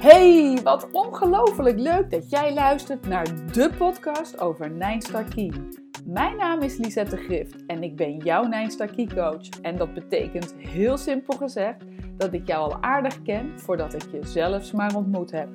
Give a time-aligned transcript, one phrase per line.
[0.00, 5.52] Hey, wat ongelooflijk leuk dat jij luistert naar de podcast over Nijnstar Key.
[6.04, 9.48] Mijn naam is Lisette Grift en ik ben jouw Nijnstar Key coach.
[9.62, 11.84] En dat betekent heel simpel gezegd
[12.16, 15.48] dat ik jou al aardig ken voordat ik je zelfs maar ontmoet heb.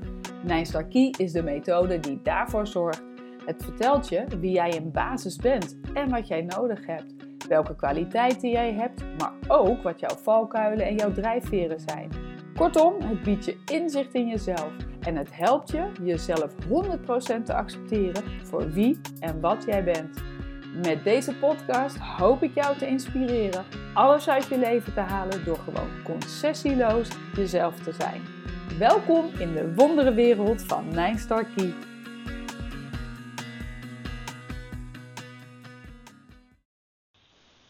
[0.43, 3.03] Nijnstar Key is de methode die daarvoor zorgt.
[3.45, 7.13] Het vertelt je wie jij in basis bent en wat jij nodig hebt.
[7.47, 12.24] Welke kwaliteiten jij hebt, maar ook wat jouw valkuilen en jouw drijfveren zijn.
[12.57, 18.23] Kortom, het biedt je inzicht in jezelf en het helpt je jezelf 100% te accepteren
[18.43, 20.23] voor wie en wat jij bent.
[20.83, 25.57] Met deze podcast hoop ik jou te inspireren alles uit je leven te halen door
[25.57, 28.21] gewoon concessieloos jezelf te zijn.
[28.79, 31.73] Welkom in de wonderenwereld van Nine Star Key.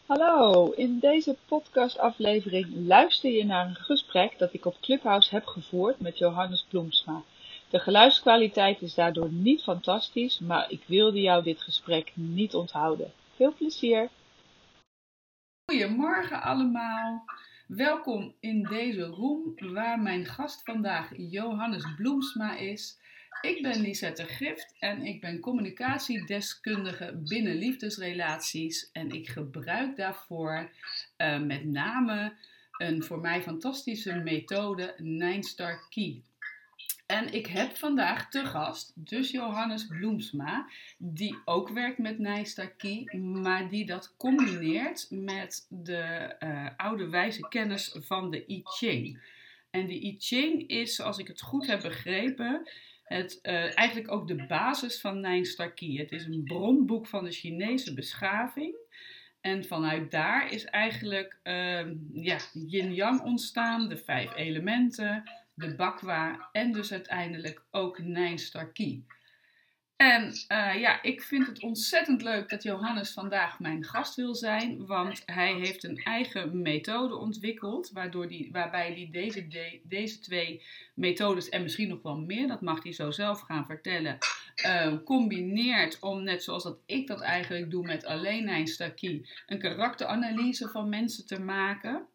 [0.06, 6.00] Hallo, in deze podcastaflevering luister je naar een gesprek dat ik op Clubhouse heb gevoerd
[6.00, 7.22] met Johannes Bloemsma.
[7.70, 13.12] De geluidskwaliteit is daardoor niet fantastisch, maar ik wilde jou dit gesprek niet onthouden.
[13.36, 14.08] Veel plezier!
[15.70, 17.24] Goedemorgen allemaal.
[17.66, 22.98] Welkom in deze room waar mijn gast vandaag Johannes Bloemsma is.
[23.46, 28.90] Ik ben Lisette Gift en ik ben communicatiedeskundige binnen liefdesrelaties.
[28.92, 30.70] En ik gebruik daarvoor
[31.18, 32.32] uh, met name
[32.76, 36.22] een voor mij fantastische methode, Nine Star Key.
[37.06, 43.18] En ik heb vandaag te gast dus Johannes Bloemsma, die ook werkt met Nijstar Key,
[43.18, 49.20] maar die dat combineert met de uh, oude wijze kennis van de I Ching.
[49.70, 52.68] En de I Ching is, zoals ik het goed heb begrepen,
[53.06, 55.94] het, uh, eigenlijk ook de basis van Nijstar Key.
[55.94, 58.74] Het is een bronboek van de Chinese beschaving.
[59.40, 65.22] En vanuit daar is eigenlijk uh, ja, yin-yang ontstaan, de vijf elementen,
[65.54, 69.04] de bakwa en dus uiteindelijk ook Nijnstarkie.
[69.96, 74.86] En uh, ja, ik vind het ontzettend leuk dat Johannes vandaag mijn gast wil zijn,
[74.86, 80.62] want hij heeft een eigen methode ontwikkeld, waardoor die, waarbij hij deze, de, deze twee
[80.94, 84.18] methodes en misschien nog wel meer, dat mag hij zo zelf gaan vertellen,
[84.66, 90.68] uh, combineert om, net zoals dat ik dat eigenlijk doe met alleen Nijnstarkie, een karakteranalyse
[90.68, 92.06] van mensen te maken.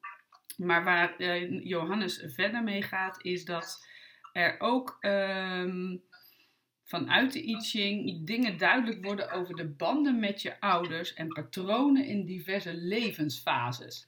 [0.57, 3.85] Maar waar uh, Johannes verder mee gaat, is dat
[4.33, 6.03] er ook um,
[6.91, 12.05] vanuit de I Ching dingen duidelijk worden over de banden met je ouders en patronen
[12.05, 14.07] in diverse levensfases.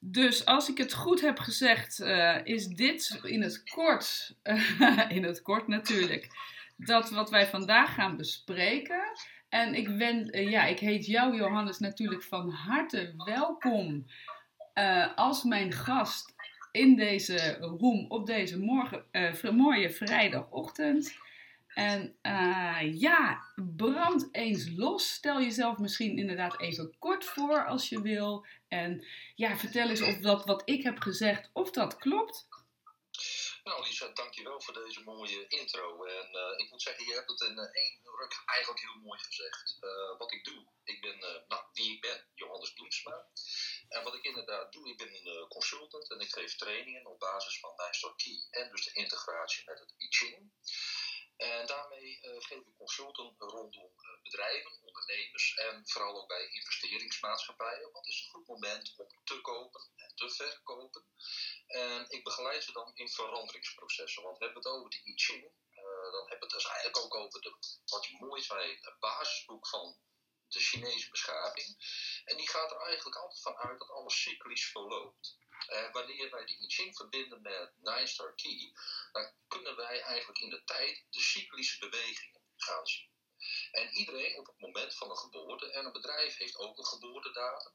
[0.00, 5.24] Dus als ik het goed heb gezegd, uh, is dit in het kort, uh, in
[5.24, 6.28] het kort natuurlijk,
[6.76, 9.02] dat wat wij vandaag gaan bespreken.
[9.48, 14.06] En ik, ben, ja, ik heet jou, Johannes, natuurlijk van harte welkom
[15.14, 16.34] als mijn gast
[16.72, 19.04] in deze room op deze morgen,
[19.56, 21.18] mooie vrijdagochtend.
[21.74, 25.12] En uh, ja, brand eens los.
[25.12, 28.46] Stel jezelf misschien inderdaad even kort voor als je wil.
[28.68, 32.48] En ja, vertel eens of dat wat ik heb gezegd, of dat klopt.
[33.64, 36.04] Nou Lisa, dankjewel voor deze mooie intro.
[36.04, 39.78] En uh, ik moet zeggen, je hebt het in één ruk eigenlijk heel mooi gezegd.
[40.18, 43.26] Wat ik doe, ik ben, nou, wie ik ben, Johannes Bloemsma.
[43.88, 47.60] En wat ik inderdaad doe, ik ben een consultant en ik geef trainingen op basis
[47.60, 50.50] van Nijstor Key en dus de integratie met het I.
[51.40, 57.92] En daarmee uh, geef ik consulten rondom uh, bedrijven, ondernemers en vooral ook bij investeringsmaatschappijen.
[57.92, 61.04] Wat is een goed moment om te kopen en te verkopen?
[61.66, 64.22] En ik begeleid ze dan in veranderingsprocessen.
[64.22, 65.44] Want we hebben het over de I Ching.
[65.44, 68.98] Uh, dan hebben we het dus eigenlijk ook over de, wat je mooi zei, het
[68.98, 69.98] basisboek van
[70.48, 71.68] de Chinese beschaving.
[72.24, 75.38] En die gaat er eigenlijk altijd van uit dat alles cyclisch verloopt.
[75.68, 78.72] Uh, wanneer wij die I Ching verbinden met Nine Star Key,
[79.12, 83.08] dan kunnen wij eigenlijk in de tijd de cyclische bewegingen gaan zien.
[83.72, 87.72] En iedereen op het moment van een geboorte, en een bedrijf heeft ook een geboortedatum,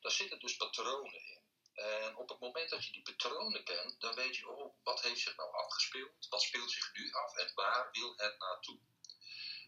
[0.00, 1.42] daar zitten dus patronen in.
[1.74, 5.20] En op het moment dat je die patronen kent, dan weet je, oh, wat heeft
[5.20, 6.28] zich nou afgespeeld?
[6.28, 8.78] Wat speelt zich nu af en waar wil het naartoe?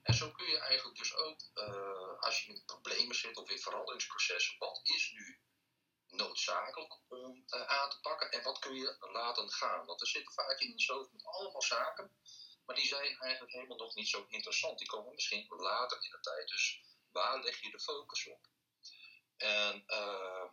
[0.03, 3.59] En zo kun je eigenlijk dus ook, uh, als je in problemen zit of in
[3.59, 5.41] veranderingsprocessen, wat is nu
[6.11, 9.87] noodzakelijk om uh, aan te pakken en wat kun je laten gaan?
[9.87, 12.17] Want er zitten vaak in zo met allemaal zaken,
[12.67, 14.79] maar die zijn eigenlijk helemaal nog niet zo interessant.
[14.79, 16.49] Die komen misschien later in de tijd.
[16.49, 16.81] Dus
[17.13, 18.49] waar leg je de focus op?
[19.37, 20.51] En uh,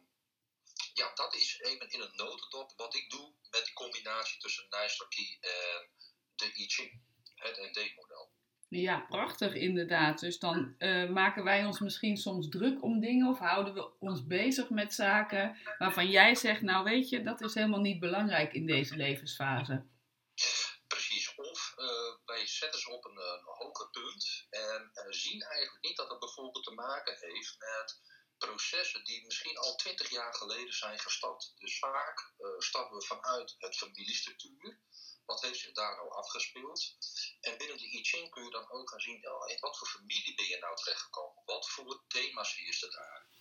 [0.93, 5.07] ja, dat is even in een notendop wat ik doe met die combinatie tussen Nijster
[5.07, 5.89] Key en
[6.35, 7.01] de I Ching,
[7.35, 8.31] het ND-model.
[8.75, 10.19] Ja, prachtig inderdaad.
[10.19, 14.27] Dus dan uh, maken wij ons misschien soms druk om dingen of houden we ons
[14.27, 18.65] bezig met zaken waarvan jij zegt, nou weet je, dat is helemaal niet belangrijk in
[18.65, 19.85] deze levensfase.
[20.87, 21.35] Precies,
[22.25, 26.63] wij zetten ze op een, een hoger punt en zien eigenlijk niet dat het bijvoorbeeld
[26.63, 28.01] te maken heeft met
[28.37, 31.53] processen die misschien al twintig jaar geleden zijn gestart.
[31.57, 34.79] Dus vaak stappen we vanuit het familiestructuur.
[35.25, 36.95] Wat heeft zich daar nou afgespeeld?
[37.41, 40.35] En binnen de I Ching kun je dan ook gaan zien, in wat voor familie
[40.35, 41.43] ben je nou terechtgekomen?
[41.45, 43.31] Wat voor thema's er daar?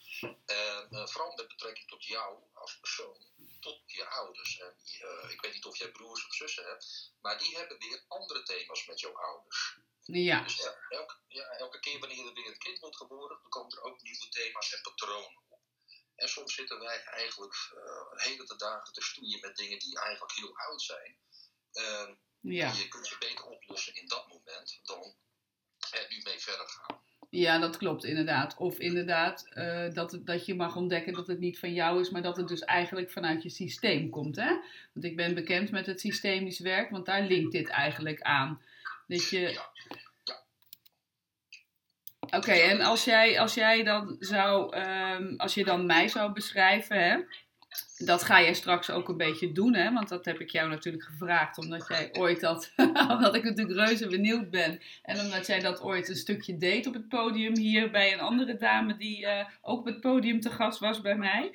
[0.47, 3.27] En uh, vooral met betrekking tot jou als persoon,
[3.61, 4.59] tot je ouders.
[4.59, 8.05] En, uh, ik weet niet of jij broers of zussen hebt, maar die hebben weer
[8.09, 9.79] andere thema's met jouw ouders.
[10.03, 10.43] Ja.
[10.43, 13.77] Dus ja, elke, ja, elke keer wanneer er weer een kind wordt geboren, dan komen
[13.77, 15.61] er ook nieuwe thema's en patronen op.
[16.15, 20.57] En soms zitten wij eigenlijk uh, hele dagen te stoeien met dingen die eigenlijk heel
[20.57, 21.19] oud zijn.
[21.75, 22.73] Uh, ja.
[22.73, 25.15] Je kunt ze beter oplossen in dat moment dan
[25.93, 27.01] er nu mee verder gaan.
[27.31, 28.57] Ja, dat klopt inderdaad.
[28.57, 32.23] Of inderdaad uh, dat, dat je mag ontdekken dat het niet van jou is, maar
[32.23, 34.37] dat het dus eigenlijk vanuit je systeem komt.
[34.37, 34.49] Hè?
[34.93, 38.63] Want ik ben bekend met het systemisch werk, want daar linkt dit eigenlijk aan.
[39.07, 39.41] Dat je...
[39.41, 39.71] Ja.
[42.31, 47.05] Oké, en als jij, als jij dan zou, um, als je dan mij zou beschrijven,
[47.05, 47.21] hè,
[48.05, 49.93] dat ga jij straks ook een beetje doen, hè?
[49.93, 52.73] Want dat heb ik jou natuurlijk gevraagd, omdat jij ooit dat,
[53.15, 54.81] omdat ik natuurlijk reuze benieuwd ben.
[55.03, 58.57] En omdat jij dat ooit een stukje deed op het podium hier bij een andere
[58.57, 61.53] dame die uh, ook op het podium te gast was bij mij.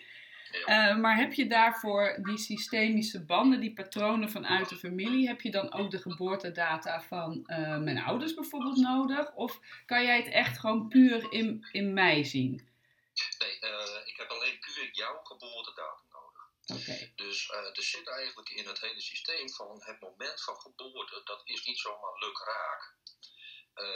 [0.66, 5.52] Uh, maar heb je daarvoor die systemische banden, die patronen vanuit de familie, heb je
[5.52, 9.34] dan ook de geboortedata van uh, mijn ouders bijvoorbeeld nodig?
[9.34, 12.62] Of kan jij het echt gewoon puur in, in mij zien?
[13.40, 13.50] Nee,
[14.06, 16.07] ik heb alleen puur jouw geboortedata nodig.
[17.16, 21.64] Dus er zit eigenlijk in het hele systeem van het moment van geboorte, dat is
[21.64, 22.96] niet zomaar luk raak.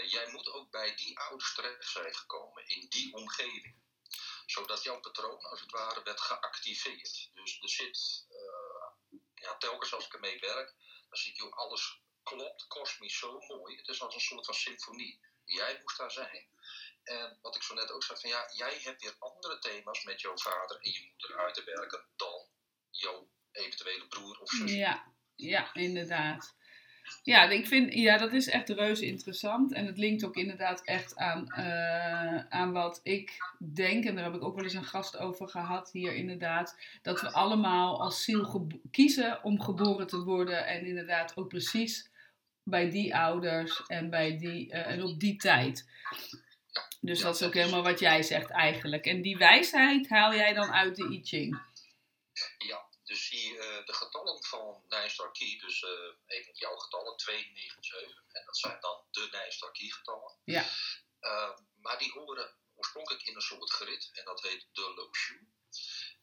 [0.09, 3.81] jij moet ook bij die ouders terecht zijn gekomen, in die omgeving
[4.51, 7.29] zodat jouw patroon als het ware werd geactiveerd.
[7.33, 10.75] Dus er zit, uh, ja, telkens als ik ermee werk,
[11.09, 13.77] dan zie ik, joh, alles klopt kosmisch zo mooi.
[13.77, 15.19] Het is als een soort van symfonie.
[15.45, 16.47] Jij moest daar zijn.
[17.03, 20.21] En wat ik zo net ook zei, van ja, jij hebt weer andere thema's met
[20.21, 22.40] jouw vader en je moeder uit te werken dan
[23.01, 24.73] jouw eventuele broer of zus.
[24.73, 25.03] Ja,
[25.35, 26.55] ja, inderdaad.
[27.23, 29.73] Ja, ik vind, ja, dat is echt reuze interessant.
[29.73, 33.37] En het linkt ook inderdaad echt aan, uh, aan wat ik
[33.73, 34.05] denk.
[34.05, 36.77] En daar heb ik ook wel eens een gast over gehad hier inderdaad.
[37.01, 40.65] Dat we allemaal als ziel kiezen om geboren te worden.
[40.65, 42.09] En inderdaad ook precies
[42.63, 45.89] bij die ouders en, bij die, uh, en op die tijd.
[47.01, 49.05] Dus dat is ook helemaal wat jij zegt eigenlijk.
[49.05, 51.61] En die wijsheid haal jij dan uit de I Ching.
[53.11, 55.89] Dus zie uh, de getallen van Nijstar Key, dus uh,
[56.25, 58.23] even jouw getallen, 2, 9, 7.
[58.31, 60.37] En dat zijn dan de Nijstar Key getallen.
[60.43, 60.65] Ja.
[61.21, 65.49] Uh, maar die horen oorspronkelijk in een soort grid en dat heet de Loshu.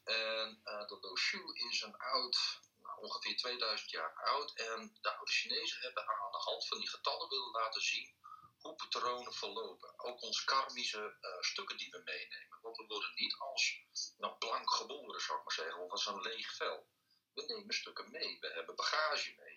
[0.03, 2.37] En de Loshu is een oud,
[2.81, 4.53] nou, ongeveer 2000 jaar oud.
[4.53, 8.18] En de oude Chinezen hebben aan de hand van die getallen willen laten zien
[8.61, 9.99] patronen verlopen.
[9.99, 12.59] Ook onze karmische stukken die we meenemen.
[12.61, 13.83] Want we worden niet als
[14.17, 16.87] nou, blank geboren, zou ik maar zeggen, of als een leeg vel.
[17.33, 19.53] We nemen stukken mee, we hebben bagage mee.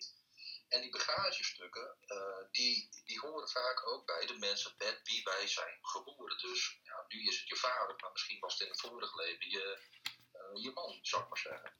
[0.67, 5.47] En die bagagestukken, uh, die, die horen vaak ook bij de mensen met wie wij
[5.47, 6.37] zijn geboren.
[6.37, 9.49] Dus ja, nu is het je vader, maar misschien was het in een vorig leven
[9.49, 9.81] je,
[10.33, 11.77] uh, je man, zou ik maar zeggen.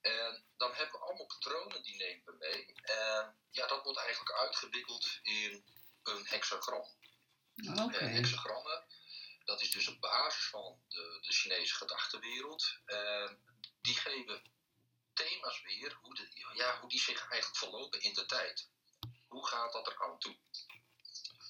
[0.00, 2.72] En dan hebben we allemaal patronen, die nemen we mee.
[2.82, 5.64] En ja, dat wordt eigenlijk uitgewikkeld in
[6.06, 6.86] een hexagram.
[7.70, 7.98] Okay.
[7.98, 8.84] En hexagrammen,
[9.44, 12.78] dat is dus een basis van de, de Chinese gedachtenwereld.
[12.86, 13.30] Uh,
[13.80, 14.42] die geven
[15.12, 18.68] thema's weer, hoe, de, ja, hoe die zich eigenlijk verlopen in de tijd.
[19.28, 20.36] Hoe gaat dat er aan toe?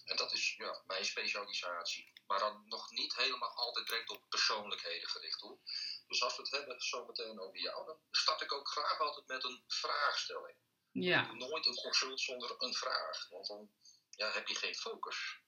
[0.05, 2.13] En dat is ja, mijn specialisatie.
[2.27, 5.59] Maar dan nog niet helemaal altijd direct op persoonlijkheden gericht hoor.
[6.07, 9.45] Dus als we het hebben zometeen over jou, dan start ik ook graag altijd met
[9.45, 10.57] een vraagstelling.
[10.93, 11.33] Ja.
[11.33, 13.71] Nooit een consult zonder een vraag, want dan
[14.17, 15.41] ja, heb je geen focus.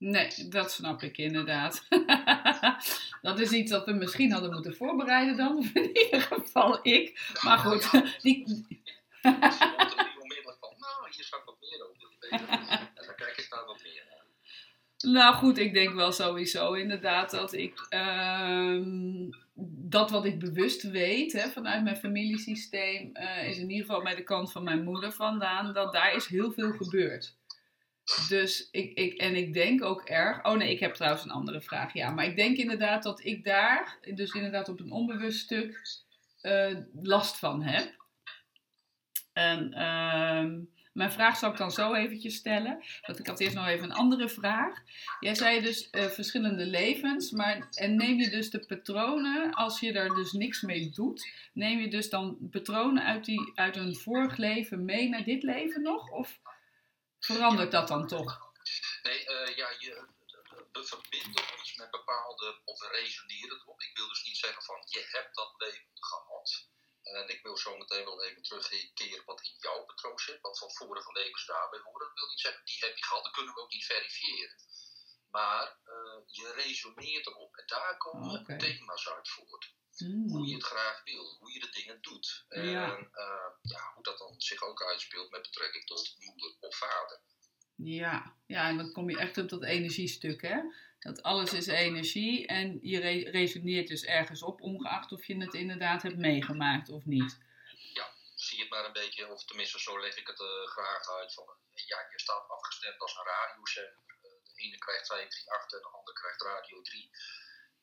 [0.00, 1.86] Nee, dat snap ik inderdaad.
[3.22, 7.32] dat is iets dat we misschien hadden moeten voorbereiden dan, of in ieder geval ik.
[7.42, 8.04] Maar goed, ja.
[8.22, 8.44] die...
[10.20, 12.48] onmiddellijk van, nou, hier zou ik wat meer over weten.
[12.48, 15.12] En dan kijk ik daar wat meer naar.
[15.12, 18.82] Nou goed, ik denk wel sowieso inderdaad dat ik uh,
[19.64, 24.14] dat wat ik bewust weet hè, vanuit mijn familiesysteem uh, is in ieder geval bij
[24.14, 27.38] de kant van mijn moeder vandaan, dat daar is heel veel gebeurd.
[28.28, 30.44] Dus ik, ik, en ik denk ook erg.
[30.44, 31.92] Oh nee, ik heb trouwens een andere vraag.
[31.92, 35.80] Ja, maar ik denk inderdaad dat ik daar, dus inderdaad op een onbewust stuk,
[36.42, 37.98] uh, last van heb.
[39.32, 42.84] En uh, mijn vraag zal ik dan zo eventjes stellen.
[43.06, 44.78] Want ik had eerst nog even een andere vraag.
[45.20, 49.92] Jij zei dus uh, verschillende levens, maar en neem je dus de patronen, als je
[49.92, 54.36] er dus niks mee doet, neem je dus dan patronen uit, die, uit een vorig
[54.36, 56.10] leven mee naar dit leven nog?
[56.10, 56.40] Of
[57.20, 58.48] verandert dat dan toch?
[59.02, 60.06] Nee, uh, ja, je,
[60.72, 63.80] we verbinden ons met bepaalde, of we resoneren erop.
[63.80, 66.68] Ik wil dus niet zeggen van, je hebt dat leven gehad.
[67.02, 70.70] En ik wil zo meteen wel even terugkeren wat in jouw patroon zit, wat van
[70.72, 72.06] vorige levens daarbij horen.
[72.06, 74.54] Dat wil niet zeggen, die heb je gehad, dat kunnen we ook niet verifiëren.
[75.30, 78.58] Maar uh, je resoneert erop en daar komen okay.
[78.58, 79.74] thema's uit voort.
[80.00, 80.28] Mm.
[80.28, 82.44] Hoe je het graag wil, hoe je de dingen doet.
[82.48, 82.96] En ja.
[82.96, 87.20] Uh, ja, hoe dat dan zich ook uitspeelt met betrekking tot moeder of vader.
[87.76, 90.60] Ja, ja en dan kom je echt op dat energiestuk, hè?
[90.98, 95.54] Dat alles is energie en je re resoneert dus ergens op, ongeacht of je het
[95.54, 97.38] inderdaad hebt meegemaakt of niet.
[97.94, 101.34] Ja, zie het maar een beetje, of tenminste zo leg ik het uh, graag uit.
[101.34, 104.02] Van, ja, je staat afgestemd als een radiozender.
[104.08, 107.10] Uh, de ene krijgt 538 en de andere krijgt Radio 3.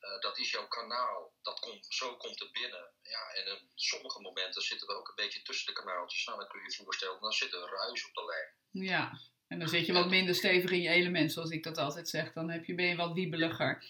[0.08, 1.34] Uh, dat is jouw kanaal.
[1.42, 2.92] Dat komt, zo komt het binnen.
[3.02, 6.26] Ja, en op sommige momenten zitten we ook een beetje tussen de kanaaltjes.
[6.26, 8.86] Nou, dan kun je je voorstellen, dan zit er ruis op de lijn.
[8.86, 12.10] Ja, en dan zit je wat minder stevig in je element, zoals ik dat altijd
[12.10, 12.34] zeg.
[12.34, 13.84] Dan heb je, ben je wat wiebeliger.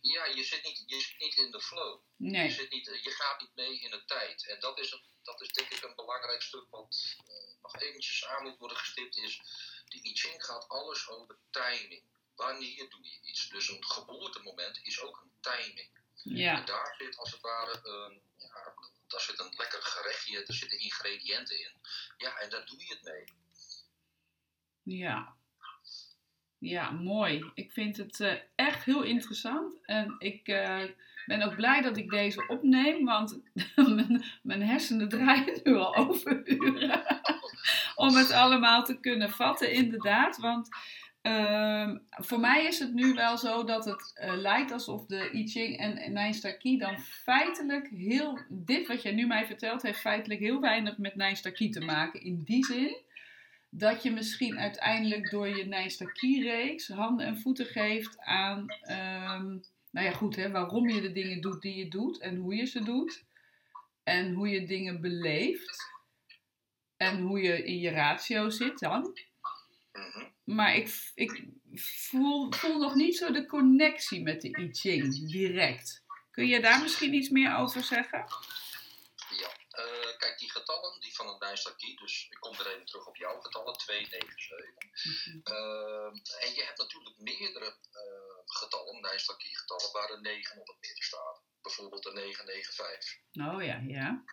[0.00, 2.00] Ja, je zit niet, je zit niet in de flow.
[2.16, 2.44] Nee.
[2.44, 4.46] Je, zit niet, je gaat niet mee in de tijd.
[4.46, 8.26] En dat is, een, dat is denk ik een belangrijk stuk wat uh, nog eventjes
[8.26, 9.16] aan moet worden gestipt.
[9.16, 9.42] Is,
[9.88, 12.02] de I Ching gaat alles over timing.
[12.36, 13.48] Wanneer doe je iets?
[13.48, 15.88] Dus een geboortemoment is ook een timing.
[16.22, 16.58] Ja.
[16.58, 18.74] En daar zit als het ware een, ja,
[19.06, 21.72] daar zit een lekker gerechtje, er zitten ingrediënten in.
[22.16, 23.24] Ja, en daar doe je het mee.
[24.82, 25.36] Ja.
[26.58, 27.50] Ja, mooi.
[27.54, 29.78] Ik vind het uh, echt heel interessant.
[29.82, 30.82] En ik uh,
[31.26, 33.40] ben ook blij dat ik deze opneem, want
[33.74, 37.04] mijn, mijn, hersenen draaien nu al overuren.
[37.94, 40.36] om het allemaal te kunnen vatten, inderdaad.
[40.36, 40.68] Want
[41.26, 45.48] uh, voor mij is het nu wel zo dat het uh, lijkt alsof de I
[45.48, 48.38] Ching en Key dan feitelijk heel.
[48.48, 51.80] Dit wat jij nu mij vertelt, heeft feitelijk heel weinig met Nine Star Key te
[51.80, 52.22] maken.
[52.22, 52.96] In die zin
[53.76, 60.12] dat je misschien uiteindelijk door je Nijstakkie-reeks handen en voeten geeft aan, um, nou ja
[60.12, 63.24] goed, hè, waarom je de dingen doet die je doet en hoe je ze doet.
[64.02, 65.92] En hoe je dingen beleeft.
[66.96, 69.18] En hoe je in je ratio zit dan.
[70.44, 76.02] Maar ik, ik voel, voel nog niet zo de connectie met de I Ching direct.
[76.30, 78.24] Kun je daar misschien iets meer over zeggen?
[79.78, 83.16] Uh, kijk, die getallen, die van een Dijsselkie, dus ik kom er even terug op
[83.16, 85.04] jouw getallen, 297.
[85.04, 85.40] Mm -hmm.
[85.54, 90.76] uh, en je hebt natuurlijk meerdere uh, getallen, Dijsselkie getallen, waar een 9 op het
[90.80, 91.42] midden staat.
[91.62, 93.18] Bijvoorbeeld de 995.
[93.32, 94.24] Oh ja, ja.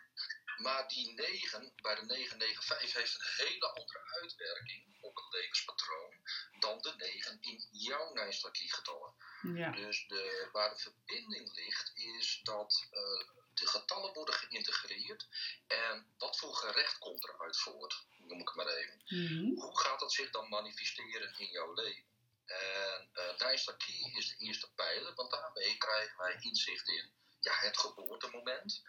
[0.62, 6.14] Maar die 9 bij de 995 heeft een hele andere uitwerking op het levenspatroon
[6.60, 9.14] dan de 9 in jouw Nijstarkie getallen.
[9.42, 9.72] Ja.
[9.72, 15.28] Dus de, waar de verbinding ligt, is dat uh, de getallen worden geïntegreerd.
[15.68, 19.02] En wat voor gerecht komt eruit voort, noem ik het maar even.
[19.06, 19.60] Mhm.
[19.60, 22.10] Hoe gaat dat zich dan manifesteren in jouw leven?
[22.46, 28.82] En uh, is de eerste pijler, want daarmee krijgen wij inzicht in ja, het geboortemoment.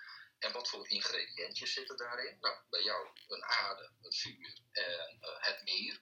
[0.43, 2.37] En wat voor ingrediëntjes zitten daarin?
[2.41, 6.01] Nou, bij jou een aarde, een vuur en uh, het meer.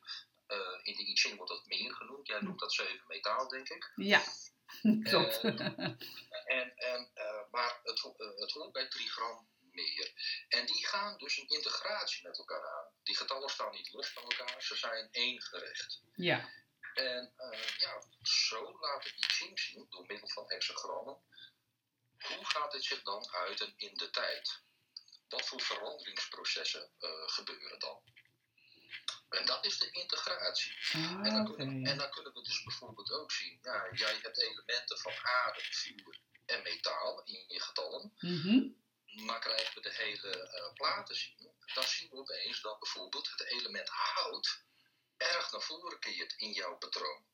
[0.49, 2.27] Uh, in de I Ching wordt dat meer genoemd.
[2.27, 3.93] Jij noemt dat zeven metaal, denk ik.
[3.95, 4.23] Ja.
[5.11, 5.41] Klopt.
[5.45, 8.03] en, en, uh, maar het,
[8.37, 10.13] het hoort bij 3 gram meer.
[10.49, 12.93] En die gaan dus een integratie met elkaar aan.
[13.03, 16.03] Die getallen staan niet los van elkaar, ze zijn één gerecht.
[16.15, 16.49] Ja.
[16.95, 21.23] En uh, ja, zo laten die Ching zien, door middel van hexagrammen,
[22.23, 24.63] hoe gaat het zich dan uiten in de tijd?
[25.29, 26.91] Wat voor veranderingsprocessen
[27.27, 28.03] gebeuren dan?
[29.31, 30.77] En dat is de integratie.
[30.93, 34.39] Ah, en, dan kunnen, en, dan kunnen, we dus bijvoorbeeld ook zien, ja, jij hebt
[34.39, 38.13] elementen van aarde, vuur en metaal in je getallen.
[38.19, 38.79] Mm
[39.27, 43.45] Maar krijgen we de hele uh, platen zien, dan zien we opeens dat bijvoorbeeld het
[43.45, 44.63] element hout
[45.17, 47.25] erg naar voren keert in jouw patroon.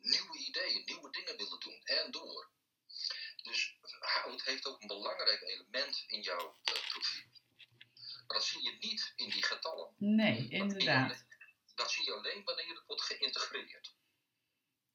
[0.00, 2.50] Nieuwe ideeën, nieuwe dingen willen doen en door.
[3.42, 7.28] Dus hout heeft ook een belangrijk element in jouw profiel.
[8.26, 9.94] Maar dat zie je niet in die getallen.
[9.98, 11.24] Nee, inderdaad
[11.80, 13.94] dat zie je alleen wanneer het wordt geïntegreerd.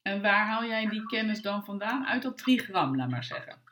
[0.02, 2.06] En waar haal jij die kennis dan vandaan?
[2.06, 3.62] Uit dat trigram, laat maar zeggen.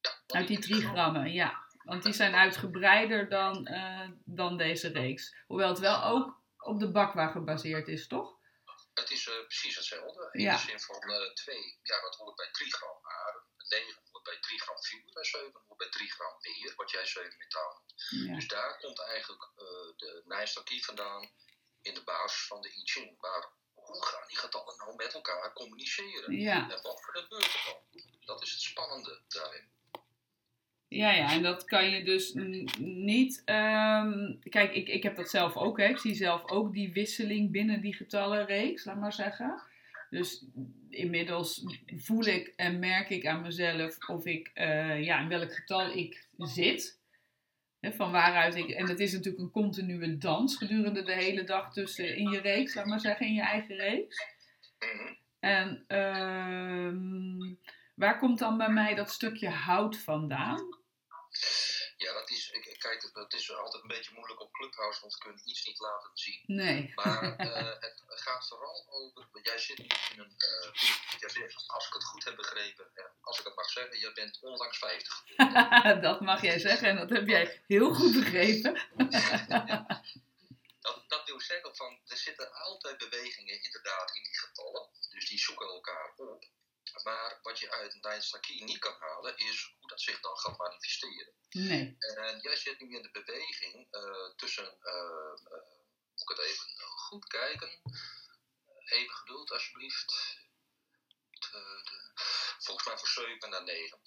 [0.00, 1.62] Ja, Uit die trigrammen, ja.
[1.84, 5.36] Want die zijn uitgebreider dan, uh, dan deze reeks.
[5.46, 8.38] Hoewel het wel ook op de bakwa gebaseerd is, toch?
[8.94, 10.28] Het is uh, precies hetzelfde.
[10.32, 10.52] In ja.
[10.52, 10.98] de zin van
[11.34, 13.42] 2, uh, ja, dat hoort bij 3 gram aarde.
[14.24, 17.06] 9 hoort bij 3 gram vuur en 7 hoort bij 3 gram weer, wat jij
[17.06, 17.82] 7 metaal.
[18.10, 18.34] Ja.
[18.34, 19.42] Dus daar komt eigenlijk
[19.96, 21.30] de Nijstarkie vandaan
[21.82, 23.20] in de basis van de I Ching.
[23.20, 26.32] Maar hoe gaan die getallen nou met elkaar communiceren?
[26.32, 26.70] Ja.
[26.70, 28.02] En wat gebeurt er dan?
[28.24, 29.72] Dat is het spannende daarin.
[30.88, 32.32] Ja, ja, en dat kan je dus
[32.78, 33.42] niet.
[33.44, 35.78] ehm, kijk, ik, ik heb dat zelf ook.
[35.78, 35.84] Hè.
[35.84, 39.62] Ik zie zelf ook die wisseling binnen die getallenreeks, laat maar zeggen.
[40.14, 40.44] Dus
[40.90, 45.90] inmiddels voel ik en merk ik aan mezelf of ik, eh, ja, in welk getal
[45.90, 47.02] ik zit.
[47.80, 48.70] Van waaruit ik.
[48.70, 52.74] En het is natuurlijk een continue dans gedurende de hele dag tussen in je reeks,
[52.74, 54.26] laat maar zeggen, in je eigen reeks.
[55.40, 57.54] En ehm,
[57.94, 60.78] waar komt dan bij mij dat stukje hout vandaan?
[61.96, 65.18] Ja, dat is, kijk, het, het is altijd een beetje moeilijk op Clubhouse, want we
[65.18, 66.42] kunnen iets niet laten zien.
[66.46, 66.92] Nee.
[66.94, 70.72] Maar eh, het gaat vooral over, jij zit nu in een, eh,
[71.18, 74.12] jij zegt, als ik het goed heb begrepen, en als ik het mag zeggen, jij
[74.12, 75.24] bent onlangs 50.
[76.08, 78.72] dat mag jij zeggen en dat heb jij heel goed begrepen.
[80.84, 85.38] Dat, dat wil zeggen van, er zitten altijd bewegingen inderdaad in die getallen, dus die
[85.38, 86.44] zoeken elkaar op.
[87.02, 90.58] Maar wat je uit een Dynasty niet kan halen, is hoe dat zich dan gaat
[90.58, 91.32] manifesteren.
[91.50, 91.96] Nee.
[91.98, 95.74] En jij zit nu in de beweging eh, tussen, eh, eh,
[96.10, 97.68] moet ik het even eh, goed kijken,
[98.84, 100.12] even geduld alsjeblieft.
[101.30, 102.12] De- de-
[102.58, 103.98] volgens mij van 7 naar 9.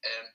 [0.00, 0.34] En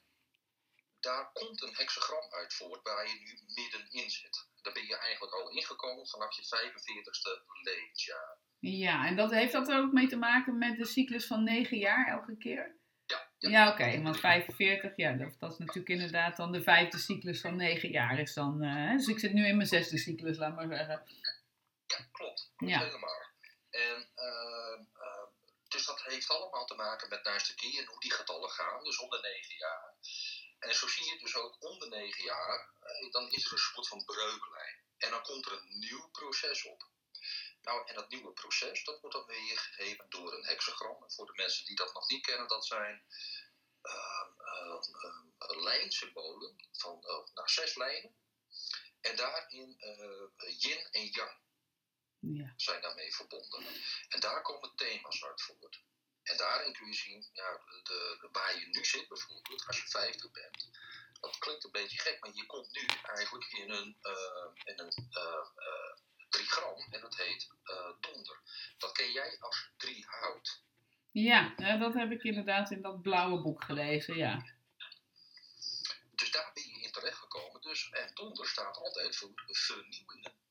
[0.99, 4.47] daar komt een hexagram uit voort waar je nu middenin zit.
[4.61, 8.37] Daar ben je eigenlijk al ingekomen vanaf je 45ste levensjaar.
[8.59, 11.77] Ja, en dat heeft dat er ook mee te maken met de cyclus van 9
[11.77, 12.75] jaar elke keer?
[13.05, 13.49] Ja, ja.
[13.49, 17.55] Ja, oké, want 45, ja, dat, dat is natuurlijk inderdaad dan de vijfde cyclus van
[17.55, 18.61] 9 jaar is dan.
[18.63, 21.03] eh, dus ik zit nu in mijn zesde cyclus, laat maar zeggen.
[21.87, 22.51] Ja, klopt.
[22.57, 22.79] Ja.
[22.79, 23.25] Helemaal.
[23.69, 25.27] En, ehm, ehm,
[25.67, 29.09] dus dat heeft allemaal te maken met Nijste en hoe die getallen gaan, dus om
[29.09, 29.95] de 9 jaar.
[30.59, 33.57] En zo zie je dus ook om de 9 jaar, eh, dan is er een
[33.57, 34.85] soort van breuklijn.
[34.97, 36.89] En dan komt er een nieuw proces op.
[37.61, 41.03] Nou, en dat nieuwe proces, dat wordt dan weer gegeven door een hexagram.
[41.03, 43.05] En voor de mensen die dat nog niet kennen, dat zijn
[43.81, 48.15] ehm, ehm, lijnsymbolen van eh, nou, zes lijnen.
[49.01, 51.37] En daarin eh, yin en yang
[52.19, 52.53] Ja.
[52.55, 53.65] zijn daarmee verbonden.
[54.09, 55.83] En daar komen thema's uit voort.
[56.23, 59.87] En daarin kun je zien, ja, de, de, waar je nu zit bijvoorbeeld, als je
[59.87, 60.69] 50 bent.
[61.19, 64.91] Dat klinkt een beetje gek, maar je komt nu eigenlijk in een, eh, in een
[65.11, 65.97] eh, eh,
[66.29, 67.47] trigram en dat heet
[67.99, 68.41] donder.
[68.77, 70.63] Dat ken jij als driehout.
[71.11, 74.45] Ja, ja, dat heb ik inderdaad in dat blauwe boek gelezen, ja.
[76.15, 77.61] Dus daar ben je in terechtgekomen.
[77.61, 80.46] Dus, en donder staat altijd voor vernieuwingen.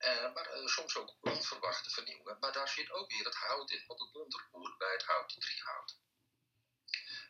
[0.00, 2.36] Eh, maar eh, soms ook onverwachte vernieuwingen.
[2.40, 5.32] Maar daar zit ook weer het hout in, want het donder hoort bij het hout,
[5.32, 5.98] het driehout.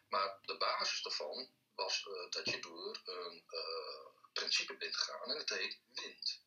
[0.09, 3.45] Maar de basis daarvan was eh, dat je door een
[4.33, 6.43] principe bent gegaan en het heet wind.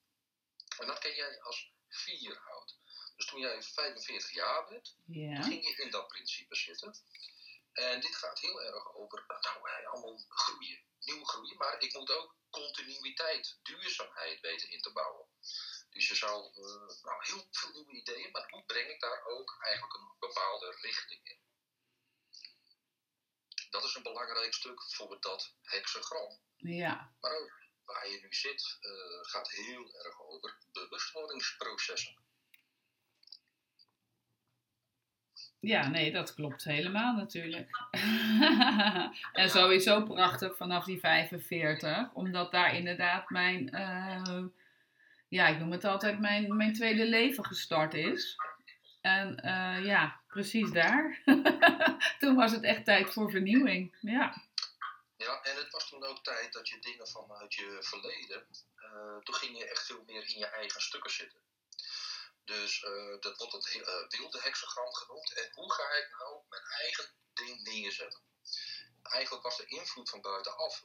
[0.77, 2.77] En dat ken jij als vierhout.
[3.15, 4.95] Dus toen jij 45 jaar werd,
[5.45, 6.95] ging je in dat principe zitten.
[7.73, 12.35] En dit gaat heel erg over, nou, allemaal groeien, nieuw groeien, maar ik moet ook
[12.49, 15.27] continuïteit, duurzaamheid weten in te bouwen.
[15.93, 19.57] Dus je zou, eh, nou, heel veel nieuwe ideeën, maar hoe breng ik daar ook
[19.59, 21.39] eigenlijk een bepaalde richting in?
[23.69, 26.39] Dat is een belangrijk stuk voor dat hexagram.
[26.57, 27.13] Ja.
[27.19, 32.21] Maar ook waar je nu zit, eh, gaat heel erg over bewustwordingsprocessen.
[35.59, 37.69] Ja, nee, dat klopt helemaal natuurlijk.
[39.41, 44.43] en sowieso prachtig vanaf die 45, omdat daar inderdaad mijn, eh,
[45.33, 48.35] ja, ik noem het altijd mijn, mijn tweede leven gestart is.
[49.01, 51.21] En eh, ja, precies daar.
[52.19, 53.97] toen was het echt tijd voor vernieuwing.
[54.01, 54.41] Ja,
[55.17, 59.35] Ja, en het was toen ook tijd dat je dingen vanuit je verleden, eh, toen
[59.35, 61.39] ging je echt veel meer in je eigen stukken zitten.
[62.45, 65.33] Dus eh, dat wordt het he- wilde hexagram genoemd.
[65.33, 68.21] En hoe ga ik nou mijn eigen ding neerzetten?
[69.03, 70.83] Eigenlijk was de invloed van buitenaf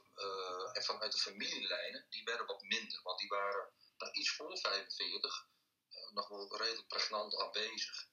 [0.73, 2.99] en vanuit de familielijnen, die werden wat minder.
[3.03, 5.47] Want die waren nou, iets voor 45
[5.89, 8.07] eh, nog wel redelijk pregnant aanwezig.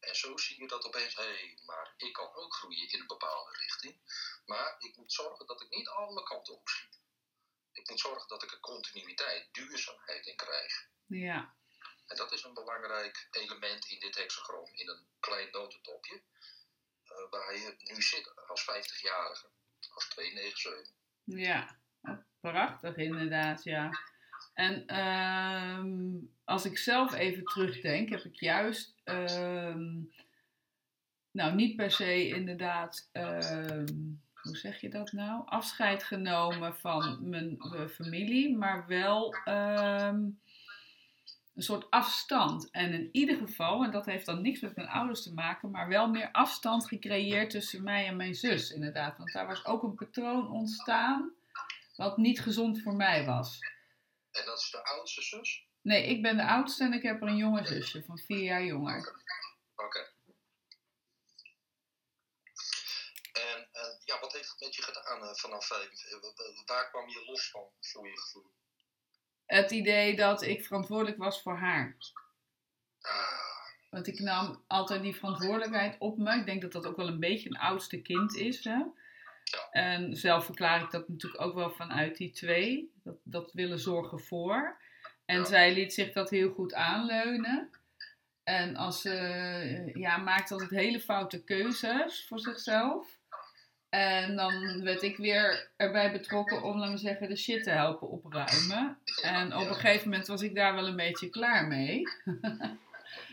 [0.00, 3.06] En zo zie je dat opeens, hé, hey, maar ik kan ook groeien in een
[3.06, 4.00] bepaalde richting.
[4.46, 6.98] Maar ik moet zorgen dat ik niet alle kanten opschiet.
[7.72, 10.88] Ik moet zorgen dat ik er continuïteit, duurzaamheid in krijg.
[11.06, 11.54] ja,
[12.06, 16.22] En dat is een belangrijk element in dit hexagram, in een klein notendopje.
[17.04, 19.50] eh, waar je nu zit als 50-jarige,
[19.94, 20.94] als 297.
[21.24, 21.78] ja.
[22.40, 23.90] Prachtig inderdaad, ja.
[24.60, 25.88] En ehm,
[26.44, 29.88] als ik zelf even terugdenk, heb ik juist, ehm,
[31.30, 33.86] nou niet per se inderdaad, ehm,
[34.34, 35.42] hoe zeg je dat nou?
[35.46, 39.34] Afscheid genomen van mijn eh, familie, maar wel,
[41.54, 42.70] een soort afstand.
[42.70, 45.88] En in ieder geval, en dat heeft dan niks met mijn ouders te maken, maar
[45.88, 49.18] wel meer afstand gecreëerd tussen mij en mijn zus, inderdaad.
[49.18, 51.30] Want daar was ook een patroon ontstaan
[51.96, 53.58] wat niet gezond voor mij was.
[54.30, 55.68] En dat is de oudste zus?
[55.82, 58.64] Nee, ik ben de oudste en ik heb er een jonge zusje van vier jaar
[58.64, 59.22] jonger.
[59.74, 59.98] Oké.
[63.32, 65.90] En, en, ja, wat heeft het met je gedaan uh, vanaf vijf?
[66.66, 68.50] Waar kwam je los van, voor je gevoel?
[69.46, 71.96] Het idee dat ik verantwoordelijk was voor haar.
[73.00, 76.34] Ah, Want ik nam altijd die verantwoordelijkheid op me.
[76.34, 78.64] Ik denk dat dat ook wel een beetje een oudste kind is.
[78.64, 78.82] Hè?
[79.70, 82.92] En zelf verklaar ik dat natuurlijk ook wel vanuit die twee.
[83.02, 84.78] Dat, dat willen zorgen voor.
[85.24, 85.44] En Ja.
[85.44, 87.70] zij liet zich dat heel goed aanleunen.
[88.44, 93.18] En als ze ja, maakte altijd hele foute keuzes voor zichzelf.
[93.88, 98.08] En dan werd ik weer erbij betrokken om, laten we zeggen, de shit te helpen
[98.08, 98.98] opruimen.
[99.22, 102.02] En op een gegeven moment was ik daar wel een beetje klaar mee.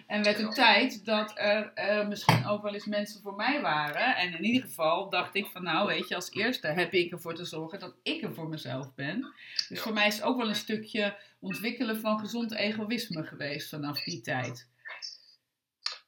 [0.08, 4.16] en werd het tijd dat er eh, misschien ook wel eens mensen voor mij waren.
[4.16, 7.36] En in ieder geval dacht ik van nou weet je, als eerste heb ik ervoor
[7.36, 9.34] te zorgen dat ik er voor mezelf ben.
[9.70, 14.04] Dus voor mij is het ook wel een stukje ontwikkelen van gezond egoïsme geweest vanaf
[14.04, 14.70] die tijd.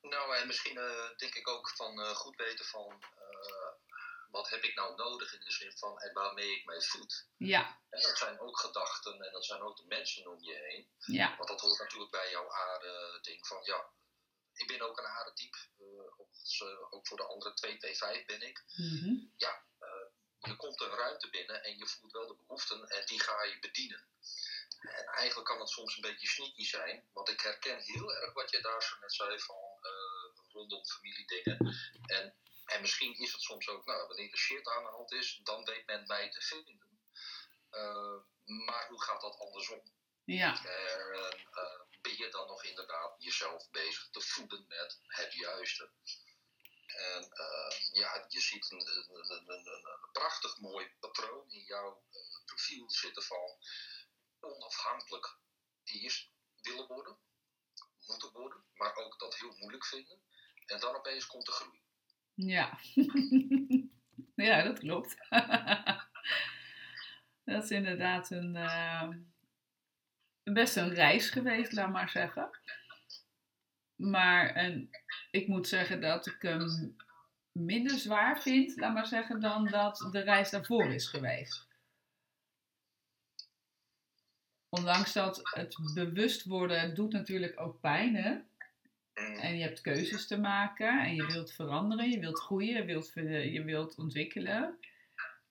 [0.02, 2.94] Nou, en misschien eh, denk ik ook van eh, goed weten van
[4.30, 7.28] wat heb ik nou nodig in de zin van en waarmee ik mij voed.
[7.38, 10.92] Ja, En dat zijn ook gedachten en dat zijn ook de mensen om je heen.
[11.06, 13.90] ja, Want dat hoort natuurlijk bij jouw aarde-ding van ja,
[14.54, 15.58] ik ben ook een aardetype.
[15.80, 18.64] eh, als, eh, ook voor de andere 225 ben ik.
[18.76, 19.28] mhm,
[20.42, 23.60] Je komt een ruimte binnen en je voelt wel de behoeften en die ga je
[23.60, 24.08] bedienen.
[24.80, 28.50] En eigenlijk kan het soms een beetje sneaky zijn, want ik herken heel erg wat
[28.52, 31.58] je daar zo net zei van eh, rondom familiedingen.
[32.06, 32.36] En,
[32.70, 35.64] en misschien is het soms ook, nou, wanneer er shit aan de hand is, dan
[35.64, 36.80] weet men mij te vinden.
[37.70, 39.82] Eh, maar hoe gaat dat andersom?
[40.26, 45.92] ja, eh, eh, ben je dan nog inderdaad jezelf bezig te voeden met het juiste?
[46.88, 47.32] En
[47.92, 52.04] ja, je ziet een, een, een, prachtig mooi patroon in jouw
[52.46, 53.58] profiel zitten van
[54.40, 55.38] onafhankelijk
[55.84, 56.30] eerst
[56.62, 57.20] willen worden,
[58.06, 60.24] moeten worden, maar ook dat heel moeilijk vinden.
[60.66, 61.82] En dan opeens komt de groei.
[62.40, 62.78] Ja.
[64.36, 65.16] ja, dat klopt.
[67.44, 69.10] dat is inderdaad een, eh,
[70.44, 72.50] best een reis geweest, laat maar zeggen.
[73.96, 74.90] Maar en,
[75.32, 76.96] ik moet zeggen dat ik hem
[77.52, 81.68] minder zwaar vind, laat maar zeggen, dan dat de reis daarvoor is geweest.
[84.70, 88.40] Ondanks dat het bewust worden doet natuurlijk ook pijn, hè?
[89.20, 92.84] Mm, En je hebt keuzes te maken en je wilt veranderen, je wilt groeien, je
[92.84, 93.12] wilt,
[93.52, 94.78] je wilt ontwikkelen.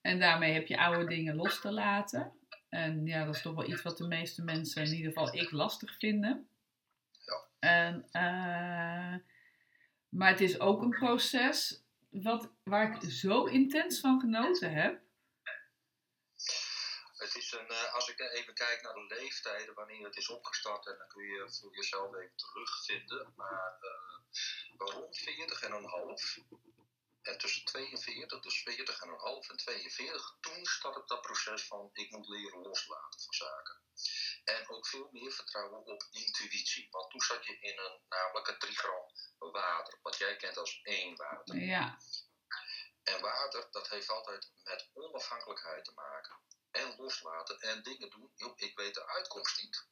[0.01, 2.31] En daarmee heb je oude dingen los te laten.
[2.69, 5.51] En ja, dat is toch wel iets wat de meeste mensen, in ieder geval ik,
[5.51, 6.47] lastig vinden.
[7.11, 7.43] Ja.
[7.59, 9.19] En, eh,
[10.09, 14.99] maar het is ook een proces wat, waar ik zo intens van genoten heb.
[17.19, 20.85] Het is een, eh, als ik even kijk naar de leeftijden, wanneer het is opgestart,
[20.85, 23.33] en dan kun je voor jezelf even terugvinden.
[23.35, 26.37] Maar eh, rond 40 en een half,
[27.21, 31.89] en tussen 42, dus 40 en een half en 42, toen startte dat proces van
[31.93, 33.81] ik moet leren loslaten van zaken.
[34.43, 36.87] En ook veel meer vertrouwen op intuïtie.
[36.91, 41.15] Want toen zat je in een, namelijk een trigram water, wat jij kent als één
[41.15, 41.55] water.
[41.55, 41.97] Ja,
[43.03, 46.39] En water, dat heeft altijd met onafhankelijkheid te maken.
[46.71, 48.31] En loslaten en dingen doen.
[48.55, 49.87] Ik weet de uitkomst niet.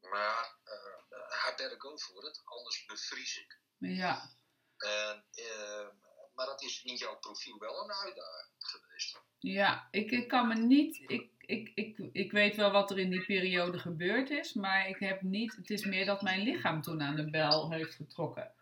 [0.00, 3.58] Maar uh, I better go for it, anders bevries ik.
[3.78, 4.30] ja,
[4.76, 5.88] En, uh,
[6.34, 9.20] maar dat is in jouw profiel wel een uitdaging geweest.
[9.38, 9.88] ja.
[9.90, 11.10] Ik, ik kan me niet.
[11.10, 14.98] Ik, ik, ik, ik weet wel wat er in die periode gebeurd is, maar ik
[14.98, 15.56] heb niet.
[15.56, 18.54] Het is meer dat mijn lichaam toen aan de bel heeft getrokken.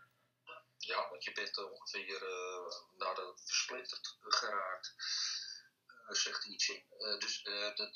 [0.77, 4.95] Ja, want je bent ongeveer uh, naar de versplinterd geraakt.
[6.09, 6.85] Uh, zegt iets in.
[6.99, 7.43] Uh, dus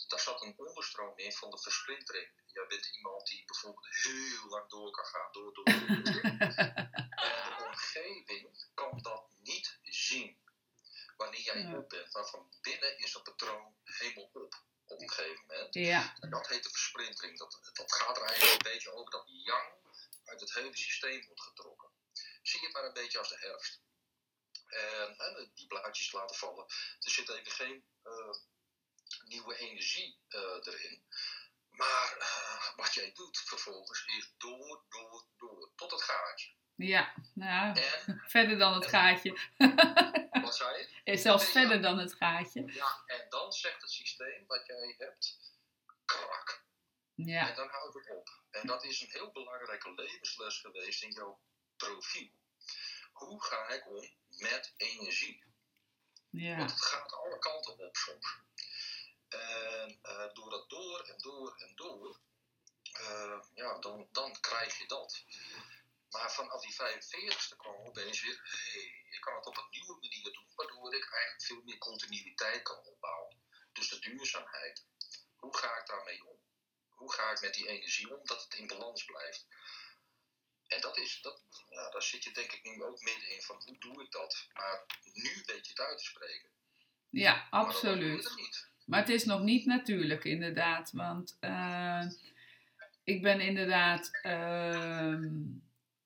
[0.08, 2.28] daar zat een onderstroom in van de versplintering.
[2.46, 5.32] Jij bent iemand die bijvoorbeeld heel lang door kan gaan.
[5.32, 6.20] Door, door, door, door.
[6.22, 10.44] en de omgeving kan dat niet zien.
[11.16, 11.76] Wanneer jij ja.
[11.76, 14.64] op bent, maar van binnen is dat patroon helemaal op.
[14.88, 15.74] Op een gegeven moment.
[15.74, 16.16] Ja.
[16.20, 17.38] En dat heet de versplintering.
[17.38, 19.74] Dat, dat gaat er eigenlijk een beetje over dat yang
[20.24, 21.90] uit het hele systeem wordt getrokken
[22.48, 23.80] zie het maar een beetje als de herfst.
[24.66, 26.64] En, en die blaadjes laten vallen.
[27.00, 28.34] Er zit even geen uh,
[29.28, 31.02] nieuwe energie uh, erin.
[31.70, 36.54] Maar uh, wat jij doet vervolgens is door, door, door, tot het gaatje.
[36.76, 39.38] Ja, nou, en, verder dan het gaatje.
[40.42, 41.16] wat zei je?
[41.26, 41.82] Zelfs nee, verder ja.
[41.82, 42.72] dan het gaatje.
[42.72, 45.38] Ja, en dan zegt het systeem wat jij hebt,
[46.04, 46.64] krak.
[47.14, 47.48] Ja.
[47.48, 48.28] En dan houdt het op.
[48.50, 51.40] En dat is een heel belangrijke levensles geweest in jouw
[51.76, 52.30] profiel.
[53.12, 55.44] Hoe ga ik om met energie?
[56.30, 56.56] Ja.
[56.56, 58.38] Want het gaat alle kanten op soms.
[59.28, 62.20] En eh, door dat door en door en door,
[62.92, 65.24] eh, ja, dan, dan krijg je dat.
[66.10, 70.32] Maar vanaf die 45ste kwam opeens weer, hey, ik kan het op een nieuwe manier
[70.32, 73.42] doen, waardoor ik eigenlijk veel meer continuïteit kan opbouwen.
[73.72, 74.84] Dus de duurzaamheid.
[75.36, 76.38] Hoe ga ik daarmee om?
[76.88, 79.46] Hoe ga ik met die energie om dat het in balans blijft?
[80.68, 83.76] En dat is, dat, ja, daar zit je denk ik nu ook middenin van hoe
[83.78, 84.46] doe ik dat?
[84.52, 86.48] Maar nu weet je het uit te spreken.
[87.10, 88.24] Ja, Maar absoluut.
[88.24, 88.68] het niet.
[88.86, 90.90] Maar het is nog niet natuurlijk, inderdaad.
[90.92, 92.04] Want eh,
[93.04, 95.32] ik ben inderdaad ehm,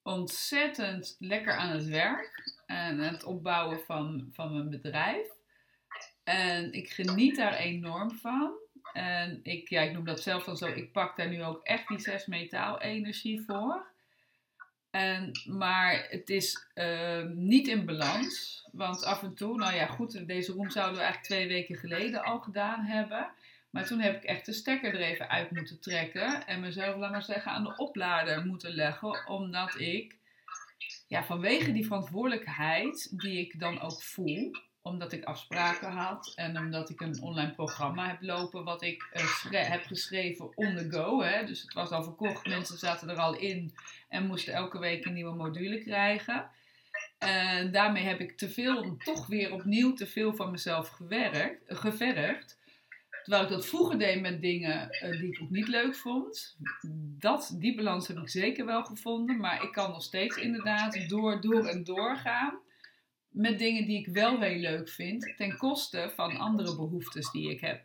[0.03, 2.59] ontzettend lekker aan het werk.
[2.67, 5.27] En het opbouwen van, van mijn bedrijf.
[6.25, 8.59] En ik geniet daar enorm van.
[8.93, 10.67] En ik, ja, ik noem dat zelf dan zo.
[10.67, 13.90] Ik pak daar nu ook echt die zes metaal energie voor.
[14.91, 18.65] En, maar het is ehm, niet in balans.
[18.73, 22.23] Want af en toe, nou ja, goed, deze room zouden we eigenlijk twee weken geleden
[22.23, 23.31] al gedaan hebben.
[23.71, 26.47] Maar toen heb ik echt de stekker er even uit moeten trekken.
[26.47, 29.27] En mezelf, laat maar zeggen, aan de oplader moeten leggen.
[29.27, 30.17] Omdat ik,
[31.07, 34.51] ja, vanwege die verantwoordelijkheid die ik dan ook voel.
[34.83, 38.65] Omdat ik afspraken had en omdat ik een online programma heb lopen.
[38.65, 41.23] Wat ik eh, heb geschreven on the go.
[41.23, 41.47] Hè?
[41.47, 43.75] Dus het was al verkocht, mensen zaten er al in.
[44.09, 46.51] En moesten elke week een nieuwe module krijgen.
[47.19, 52.59] En daarmee heb ik te veel, toch weer opnieuw te veel van mezelf gewerkt, gevergd.
[53.23, 56.57] Terwijl ik dat vroeger deed met dingen eh, die ik ook niet leuk vond.
[57.19, 59.37] Dat, die balans heb ik zeker wel gevonden.
[59.37, 62.59] Maar ik kan nog steeds inderdaad door, door en door gaan.
[63.31, 65.33] Met dingen die ik wel heel leuk vind.
[65.37, 67.83] Ten koste van andere behoeftes die ik heb.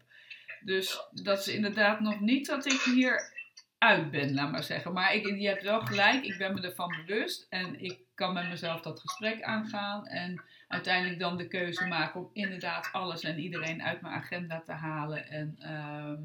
[0.61, 3.33] Dus dat is inderdaad nog niet dat ik hier
[3.77, 4.93] uit ben, laat maar zeggen.
[4.93, 7.47] Maar ik, je hebt wel gelijk, ik ben me ervan bewust.
[7.49, 10.07] En ik kan met mezelf dat gesprek aangaan.
[10.07, 14.71] En uiteindelijk dan de keuze maken om inderdaad alles en iedereen uit mijn agenda te
[14.71, 15.29] halen.
[15.29, 16.21] En ehm,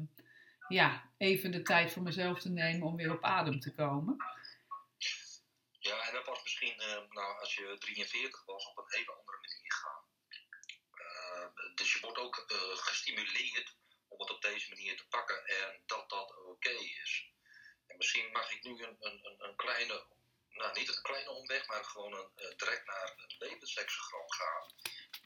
[0.67, 4.15] ja, even de tijd voor mezelf te nemen om weer op adem te komen.
[5.83, 9.37] Ja, en dat was misschien, eh, nou, als je 43 was, op een hele andere
[9.37, 10.03] manier gaan.
[10.93, 13.75] Eh, dus je wordt ook eh, gestimuleerd
[14.07, 16.69] om het op deze manier te pakken en dat dat oké
[17.03, 17.29] is.
[17.87, 20.05] En misschien mag ik nu een, een, een, kleine,
[20.49, 24.73] nou niet een kleine omweg, maar gewoon een, eh, direct naar een levenshexagram gaan.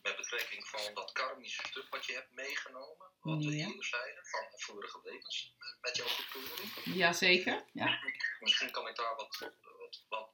[0.02, 3.68] Met betrekking van dat karmische stuk wat je hebt meegenomen, wat we Ja.
[3.68, 6.72] eerder zeiden, van vorige levens, met, met jouw goedkeuring.
[6.84, 8.00] Jazeker, ja.
[8.40, 9.52] Misschien kan ik daar wat,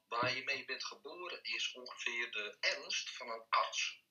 [0.08, 4.02] Waar je mee bent geboren is ongeveer de ernst van een arts.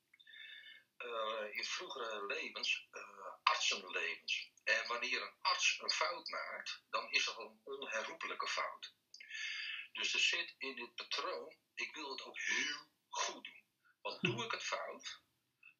[0.96, 3.02] Eh, in vroegere levens, eh,
[3.42, 4.50] artsenlevens.
[4.64, 8.94] En wanneer een arts een fout maakt, dan is dat een onherroepelijke fout.
[9.92, 13.64] Dus er zit in dit patroon, ik wil het ook heel goed doen.
[14.02, 15.20] Want doe ik het fout,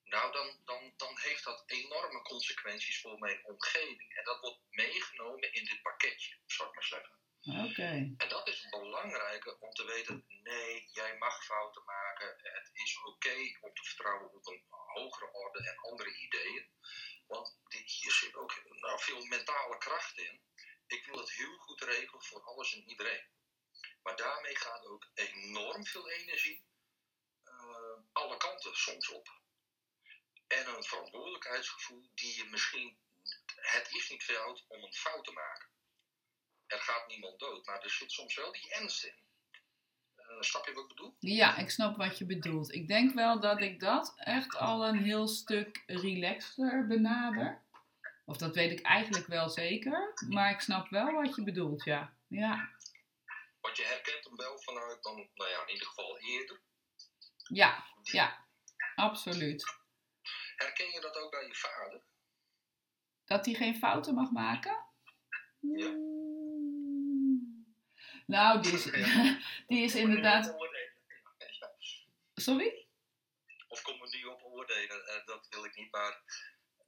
[0.04, 4.16] nou dan, dan, dan heeft dat enorme consequenties voor mijn omgeving.
[4.16, 7.19] En dat wordt meegenomen in dit pakketje, zou ik maar zeggen.
[8.16, 12.36] En dat is belangrijk om te weten, nee, jij mag fouten maken.
[12.42, 16.70] Het is oké om te vertrouwen op een hogere orde en andere ideeën.
[17.26, 20.40] Want hier zit ook nou, veel mentale kracht in.
[20.86, 23.24] Ik wil het heel goed regelen voor alles en iedereen.
[24.02, 26.64] Maar daarmee gaat ook enorm veel energie
[27.44, 29.28] eh, alle kanten soms op.
[30.46, 32.98] En een verantwoordelijkheidsgevoel die je misschien...
[33.54, 35.70] Het is niet fout om een fout te maken
[36.70, 39.14] er gaat niemand dood, maar er zit soms wel die ernst in.
[40.14, 41.14] Eh, snap je wat ik bedoel?
[41.18, 42.74] Ja, ik snap wat je bedoelt.
[42.74, 47.62] Ik denk wel dat ik dat echt al een heel stuk relaxter benader.
[48.24, 50.14] Of dat weet ik eigenlijk wel zeker.
[50.28, 52.14] Maar ik snap wel wat je bedoelt, ja.
[52.28, 52.70] Ja,
[53.60, 56.60] Want je herkent hem wel vanuit dan, nou ja, in ieder geval eerder.
[57.48, 58.48] ja, ja.
[58.94, 59.64] Absoluut.
[60.56, 62.00] Herken je dat ook bij je vader?
[63.24, 64.84] Dat hij geen fouten mag maken?
[65.60, 66.18] Ja.
[68.30, 68.84] Nou, die is,
[69.68, 70.54] die is inderdaad...
[72.34, 72.86] Sorry?
[73.68, 75.06] Of kom er nu op oordelen?
[75.06, 76.22] Eh, dat wil ik niet, maar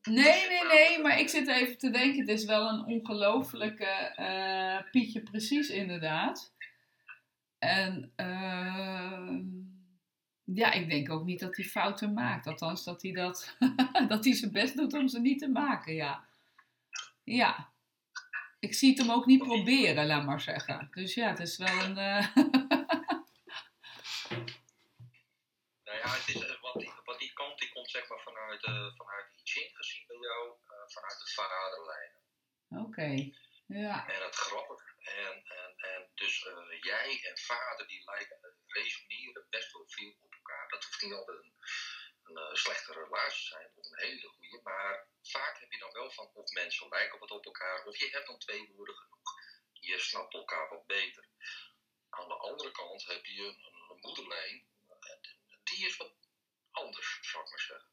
[0.03, 2.21] Nee, nee, nee, maar ik zit even te denken.
[2.21, 6.53] Het is wel een ongelofelijke eh, Pietje precies, inderdaad.
[7.59, 9.41] En ehm,
[10.45, 12.47] ja, ik denk ook niet dat hij fouten maakt.
[12.47, 13.57] Althans, dat hij, dat,
[14.09, 16.25] dat hij zijn best doet om ze niet te maken, ja.
[17.25, 17.72] Ja.
[18.67, 20.89] Ik zie het hem ook niet proberen, laat maar zeggen.
[20.91, 21.99] Dus ja, het is wel een...
[21.99, 22.27] eh,
[25.87, 28.65] nou ja, het is, eh, wat, die, wat die kant die komt zeg maar vanuit,
[28.65, 32.13] eh vanuit I Ching gezien bij jou, vanuit de vaderlijn.
[32.85, 33.11] Oké.
[33.67, 34.09] Ja.
[34.09, 34.91] En het grappige.
[34.99, 36.49] En, en, en dus
[36.81, 40.69] jij en vader die lijken resoneren best wel veel op elkaar.
[40.69, 41.55] Dat hoeft niet altijd een,
[42.37, 44.61] een eh, slechte relatie zijn of een hele goede.
[44.63, 47.85] Maar vaak heb je dan wel van of mensen lijken wat op elkaar.
[47.85, 49.41] Of je hebt dan twee woorden genoeg.
[49.73, 51.29] Je snapt elkaar wat beter.
[52.11, 54.67] Aan de andere kant heb je een, moederlijn.
[55.63, 56.13] Die is wat
[56.71, 57.91] anders, zou ik maar zeggen.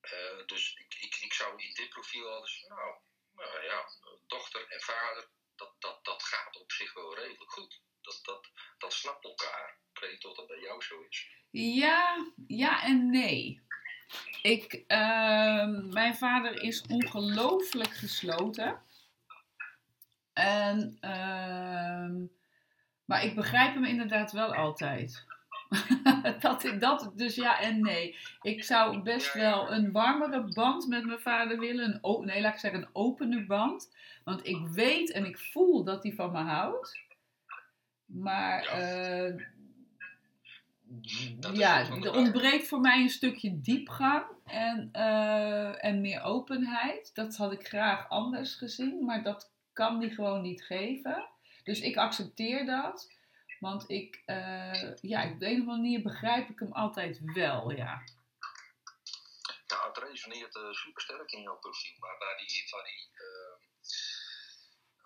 [0.00, 2.98] Eh, dus ik, ik, ik zou in dit profiel altijd zeggen, nou,
[3.32, 3.88] nou ja,
[4.26, 7.80] dochter en vader, dat, dat, dat gaat op zich wel redelijk goed.
[8.00, 9.78] Dat, dat, dat snapt elkaar.
[9.92, 11.39] Ik weet niet dat bij jou zo is.
[11.50, 13.60] Ja, ja en nee.
[14.42, 18.78] Ik, ehm, mijn vader is ongelooflijk gesloten.
[20.32, 22.24] En, ehm,
[23.04, 25.24] maar ik begrijp hem inderdaad wel altijd.
[26.40, 28.16] dat, dat, dus ja en nee.
[28.42, 32.00] Ik zou best wel een warmere band met mijn vader willen.
[32.20, 33.94] Nee, laat ik zeggen een opene band.
[34.24, 36.98] Want ik weet en ik voel dat hij van me houdt.
[38.06, 39.58] Maar Ja.
[41.38, 47.14] Dat ja, er ontbreekt voor mij een stukje diepgang en, eh, en meer openheid.
[47.14, 51.28] Dat had ik graag anders gezien, maar dat kan die gewoon niet geven.
[51.64, 53.18] Dus ik accepteer dat.
[53.60, 57.70] Want ik, eh, ja, op de een of andere manier begrijp ik hem altijd wel,
[57.70, 58.02] ja.
[59.66, 61.96] Nou, het resoneert eh super sterk in jouw profiel.
[61.98, 63.08] Maar waar die, waar die,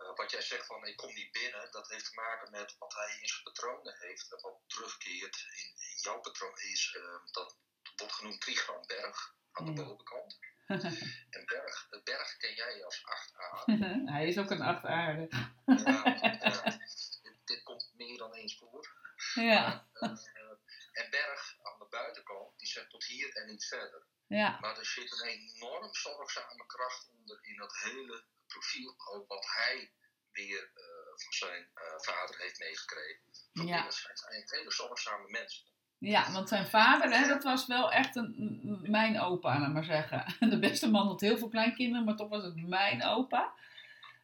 [0.04, 2.76] eh, eh, wat jij zegt van ik kom niet binnen, dat heeft te maken met
[2.78, 4.32] wat hij in zijn patronen heeft.
[4.32, 7.56] En wat terugkeert in, in jouw patroon is, eh, dat
[7.96, 9.86] wordt genoemd trigram berg aan de Ja.
[9.86, 10.38] bovenkant.
[11.30, 13.64] En berg, het berg ken jij als 8a.
[14.12, 15.28] Hij is ook een achtaarde.
[15.66, 16.02] Ja,
[16.40, 16.62] ja,
[17.22, 18.92] dit, dit komt meer dan eens voor.
[19.34, 20.10] Ja, Eh,
[20.92, 24.06] en berg aan de buitenkant, die zegt tot hier en niet verder.
[24.26, 28.94] ja, Maar er zit een enorm zorgzame kracht onder in dat hele profiel.
[29.14, 29.92] Ook wat hij
[30.32, 30.84] weer eh,
[31.22, 33.22] van zijn eh, vader heeft meegekregen.
[33.52, 33.84] Van Ja.
[33.84, 35.64] Het zijn eigenlijk hele zorgzame mensen.
[35.98, 40.24] ja, want zijn vader, hè, dat was wel echt een, mijn opa, laat maar zeggen.
[40.50, 43.54] De beste man had heel veel kleinkinderen, maar toch was het mijn opa.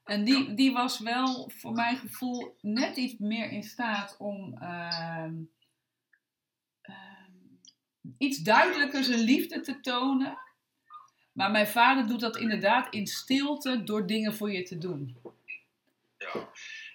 [0.05, 5.35] En die, die was wel voor mijn gevoel net iets meer in staat om ehm,
[6.81, 7.33] ehm,
[8.19, 10.38] iets duidelijker zijn liefde te tonen.
[11.40, 15.22] Maar mijn vader doet dat inderdaad in stilte door dingen voor je te doen.
[16.18, 16.53] Ja.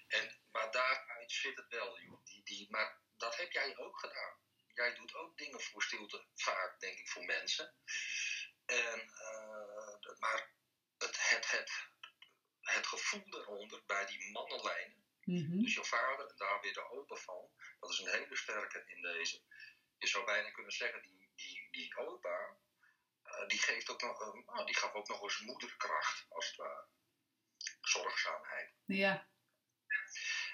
[0.08, 2.24] En, maar daaruit zit het wel, joh.
[2.24, 4.34] Die, die, maar dat heb jij ook gedaan.
[4.74, 7.74] Jij doet ook dingen voor stilte, vaak denk ik voor mensen.
[8.66, 10.50] En, eh, maar
[10.98, 11.72] het, het, het,
[12.62, 15.60] het gevoel daaronder bij die mannenlijnen Mhm.
[15.62, 19.02] Dus jouw vader, en daar weer de opa van, dat is een hele sterke in
[19.02, 19.42] deze.
[19.98, 22.58] Je zou bijna kunnen zeggen, die, die, die opa,
[23.48, 26.88] die, geeft ook nog, een- nou, die gaf ook nog eens moederkracht, als het ware.
[27.82, 28.74] Zorgzaamheid.
[28.86, 29.30] Ja,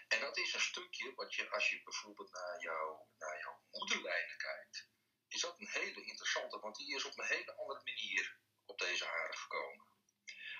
[0.07, 4.37] En dat is een stukje wat je, als je bijvoorbeeld naar, jouw naar jouw moederlijnen
[4.37, 4.89] kijkt,
[5.27, 9.07] is dat een hele interessante, want die is op een hele andere manier op deze
[9.07, 9.87] aarde gekomen.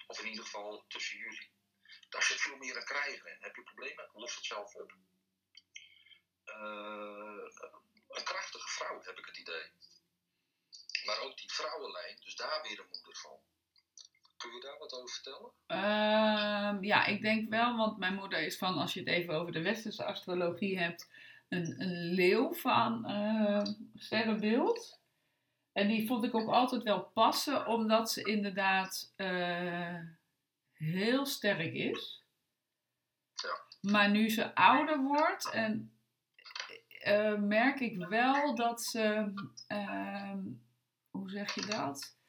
[0.08, 1.52] Of in ieder geval tussen jullie.
[2.10, 3.42] Daar zit veel meer een krijger in.
[3.44, 4.10] Heb je problemen?
[4.14, 4.92] Los het zelf op.
[6.44, 7.46] Eh,
[8.08, 9.72] een krachtige vrouw, heb ik het idee.
[11.06, 13.38] Maar ook die vrouwenlijn, dus daar weer een moeder van.
[14.38, 15.52] Kun je daar wat over vertellen?
[15.68, 19.52] Ehm, ja, ik denk wel, want mijn moeder is van, als je het even over
[19.52, 21.10] de westerse astrologie hebt,
[21.50, 23.64] een, een leeuw van eh,
[23.96, 25.00] sterrenbeeld.
[25.74, 30.00] En die vond ik ook altijd wel passen, omdat ze inderdaad eh,
[30.74, 32.24] heel sterk is.
[33.34, 33.90] Ja.
[33.92, 35.94] Maar nu ze ouder wordt, en,
[36.88, 39.34] eh, merk ik wel dat ze,
[39.68, 40.40] ehm,
[41.32, 42.20] hoe zeg je dat?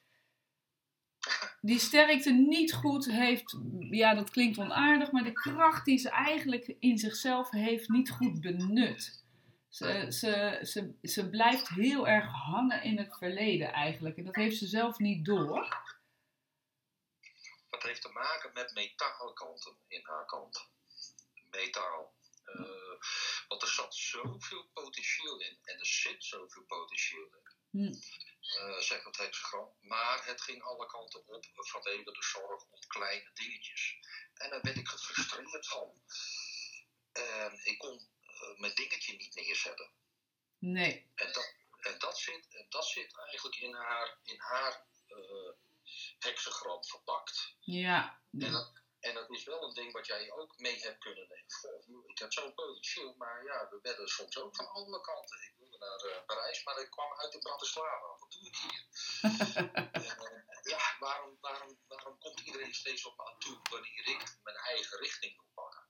[1.61, 6.75] die sterkte niet goed heeft, ja dat klinkt onaardig, maar de kracht die ze eigenlijk
[6.79, 9.23] in zichzelf heeft niet goed benut.
[9.69, 14.57] Ze, ze, ze, ze blijft heel erg hangen in het verleden eigenlijk en dat heeft
[14.57, 15.81] ze zelf niet door.
[17.69, 20.69] Dat heeft te maken met metaalkanten in haar kant.
[21.51, 22.13] Metaal.
[22.43, 22.63] Eh,
[23.47, 25.57] want er zat zoveel potentieel in.
[25.63, 27.41] En er zit zoveel potentieel in.
[27.69, 27.93] Hm.
[28.79, 29.75] Zeg het hexagram.
[29.81, 33.97] Maar het ging alle kanten op vanwege de zorg om kleine dingetjes.
[34.33, 36.01] En daar werd ik gefrustreerd van.
[37.11, 39.91] En ik kon eh, mijn dingetje niet neerzetten.
[40.57, 45.51] Nee, En dat, en dat, zit, dat zit eigenlijk in haar, in haar eh,
[46.19, 47.55] hexagram verpakt.
[47.59, 48.21] ja.
[48.31, 52.09] En dat, en dat is wel een ding wat jij ook mee hebt kunnen nemen.
[52.09, 55.41] Ik had zo'n potentieel, maar ja, we werden soms ook van alle kanten.
[55.43, 55.53] Ik
[55.83, 58.07] naar eh, Parijs, maar ik kwam uit de Bratislava.
[58.19, 58.83] Wat doe ik hier?
[60.63, 64.99] Eh, ja, waarom, waarom, waarom komt iedereen steeds op me toe wanneer ik mijn eigen
[64.99, 65.83] richting wil pakken?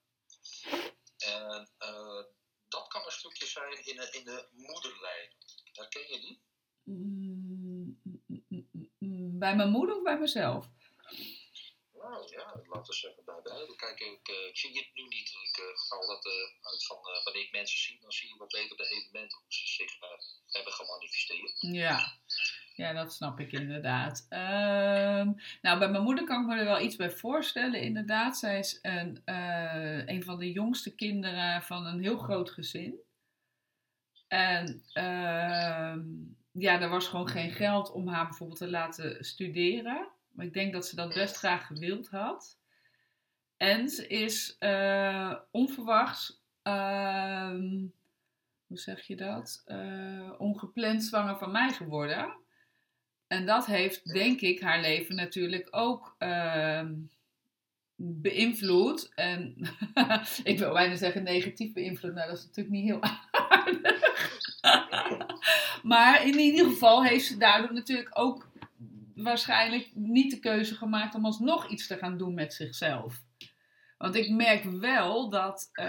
[1.18, 2.24] En uh,
[2.68, 5.36] dat kan een stukje zijn in de, in de moederlijn.
[5.72, 6.44] Herken je die?
[6.84, 8.70] Mm, mm,
[9.00, 10.70] mm, bij mijn moeder of bij mezelf?
[12.14, 13.76] Nou ja, laten we zeggen bij beide.
[13.76, 15.30] Kijk, ik, uh, ik zie het nu niet.
[15.48, 18.52] Ik uh, ga dat uh, uit van wanneer ik mensen zie, dan zie je wat
[18.58, 19.92] beter de elementen hoe ze zich
[20.48, 21.56] hebben gemanifesteerd.
[21.60, 22.18] Ja.
[22.76, 24.26] Ja, dat snap ik inderdaad.
[24.30, 28.38] Ehm, nou, bij mijn moeder kan ik me er wel iets bij voorstellen, inderdaad.
[28.38, 29.22] Zij is een,
[30.06, 33.02] een van de jongste kinderen van een heel groot gezin.
[34.28, 35.96] En uh,
[36.52, 40.12] ja, er was gewoon geen geld om haar bijvoorbeeld te laten studeren.
[40.34, 42.58] Maar ik denk dat ze dat best graag gewild had.
[43.58, 47.54] En ze is uh, onverwachts, uh,
[48.68, 49.64] hoe zeg je dat?
[49.68, 52.34] Uh, ongepland zwanger van mij geworden.
[53.28, 56.94] En dat heeft, denk ik, haar leven natuurlijk ook ehm,
[57.96, 59.12] beïnvloed.
[59.16, 59.56] En
[60.44, 62.14] ik wil bijna zeggen negatief beïnvloed.
[62.14, 64.02] Nou, dat is natuurlijk niet heel aardig.
[65.94, 68.52] maar in ieder geval heeft ze daardoor natuurlijk ook
[69.16, 73.22] waarschijnlijk niet de keuze gemaakt om alsnog iets te gaan doen met zichzelf.
[73.98, 75.86] Want ik merk wel dat uh,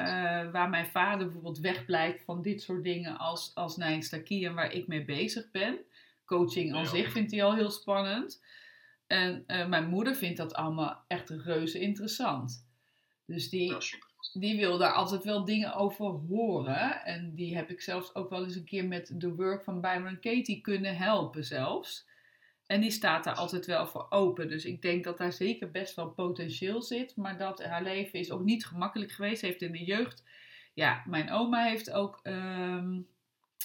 [0.50, 4.86] waar mijn vader bijvoorbeeld wegblijft van dit soort dingen als, als Nijnstakie en waar ik
[4.86, 5.78] mee bezig ben.
[6.24, 8.42] Coaching aan zich vindt hij al heel spannend.
[9.06, 12.66] En uh, mijn moeder vindt dat allemaal echt reuze interessant.
[13.26, 13.76] Dus die,
[14.32, 17.04] die wil daar altijd wel dingen over horen.
[17.04, 20.20] En die heb ik zelfs ook wel eens een keer met de work van Byron
[20.20, 22.06] Katie kunnen helpen zelfs.
[22.74, 24.48] En die staat daar altijd wel voor open.
[24.48, 27.16] Dus ik denk dat daar zeker best wel potentieel zit.
[27.16, 29.40] Maar dat haar leven is ook niet gemakkelijk geweest.
[29.40, 30.24] Ze heeft in de jeugd.
[30.72, 32.20] Ja, mijn oma heeft ook.
[32.22, 33.08] Um,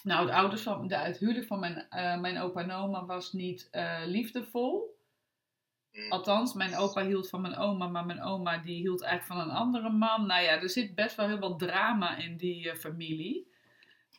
[0.04, 3.34] nou, het, ouders van, de, het huwelijk van mijn, uh, mijn opa en oma was
[3.34, 4.98] niet uh, liefdevol.
[6.10, 9.58] Althans, mijn opa hield van mijn oma, maar mijn oma die hield eigenlijk van een
[9.58, 10.26] andere man.
[10.26, 13.52] Nou ja, er zit best wel heel wat drama in die uh, familie.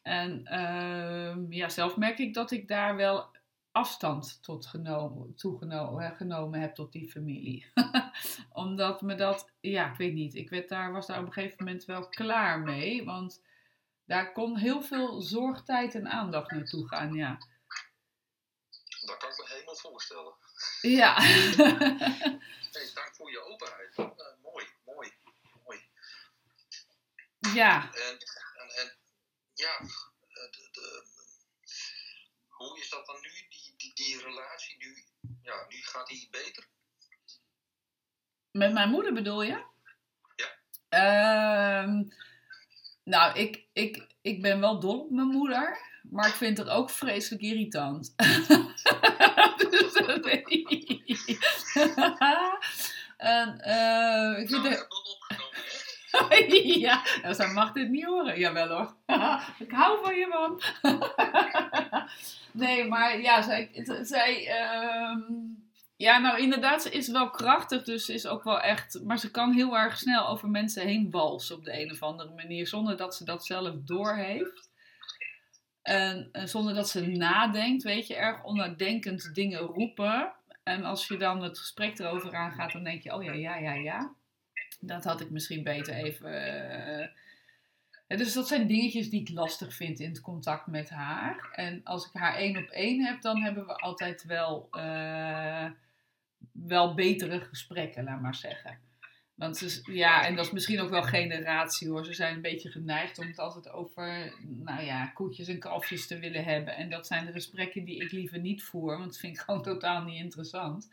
[0.02, 3.38] En uh, ja, zelf merk ik dat ik daar wel
[3.72, 7.72] afstand tot genomen, toegenomen genomen heb tot die familie.
[8.52, 11.64] Omdat me dat, ja, ik weet niet, ik werd daar, was daar op een gegeven
[11.64, 13.04] moment wel klaar mee.
[13.04, 13.42] Want
[14.04, 17.38] daar kon heel veel zorgtijd en aandacht naartoe gaan, ja.
[19.00, 20.34] Dat kan ik me helemaal voorstellen.
[20.80, 21.20] Ja.
[21.22, 23.98] hey, dank voor je openheid.
[23.98, 24.06] Uh,
[24.42, 25.12] mooi, mooi,
[25.64, 25.80] mooi.
[27.54, 27.94] Ja.
[27.94, 28.18] En,
[28.56, 28.96] en, en
[29.54, 29.78] ja,
[30.50, 31.04] de, de,
[32.48, 33.30] hoe is dat dan nu,
[34.04, 34.76] die, relatie?
[34.78, 35.04] Nu,
[35.42, 36.68] ja, nu gaat die beter?
[38.50, 39.64] Met mijn moeder bedoel je?
[40.36, 41.82] Ja.
[41.82, 42.12] Um,
[43.04, 46.90] nou, ik, ik, ik ben wel dol op mijn moeder, maar ik vind haar ook
[46.90, 48.14] vreselijk irritant.
[49.70, 49.92] dus
[50.22, 50.90] weet ik.
[53.18, 54.86] uh, vind nou.
[56.86, 58.38] ja, nou, zij mag dit niet horen.
[58.38, 58.94] Jawel hoor.
[59.66, 60.62] ik hou van je man.
[62.66, 63.70] nee, maar ja, zij...
[64.02, 64.48] zij
[65.10, 65.58] um,
[65.96, 69.00] ja, nou inderdaad, ze is wel krachtig, dus is ook wel echt...
[69.04, 72.34] Maar ze kan heel erg snel over mensen heen walsen op de een of andere
[72.34, 74.70] manier, zonder dat ze dat zelf doorheeft.
[75.82, 80.32] En, en zonder dat ze nadenkt, weet je, erg onnadenkend dingen roepen.
[80.62, 83.72] En als je dan het gesprek erover aangaat, dan denk je, oh ja, ja, ja,
[83.72, 84.14] ja.
[84.80, 86.32] Dat had ik misschien beter even...
[88.08, 91.50] Uh, dus dat zijn dingetjes die ik lastig vind in het contact met haar.
[91.52, 94.68] En als ik haar één op één heb, dan hebben we altijd wel...
[94.72, 95.70] Uh,
[96.52, 98.78] wel betere gesprekken, laat maar zeggen.
[99.40, 102.04] Want ze, ja, en dat is misschien ook wel generatie hoor.
[102.04, 106.18] Ze zijn een beetje geneigd om het altijd over, nou ja, koetjes en kalfjes te
[106.18, 106.74] willen hebben.
[106.76, 109.62] En dat zijn de gesprekken die ik liever niet voer, want dat vind ik gewoon
[109.62, 110.88] totaal niet interessant.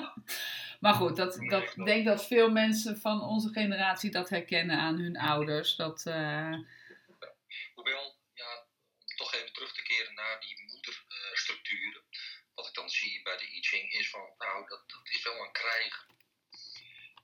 [0.80, 4.98] maar goed, dat, dat, ik denk dat veel mensen van onze generatie dat herkennen aan
[4.98, 5.76] hun ouders.
[5.76, 6.58] Dat, uh...
[7.74, 8.66] Hoewel, ja,
[8.98, 12.02] om toch even terug te keren naar die moederstructuren
[12.54, 15.52] wat ik dan zie bij de I is van, nou, dat, dat is wel een
[15.52, 16.06] krijg.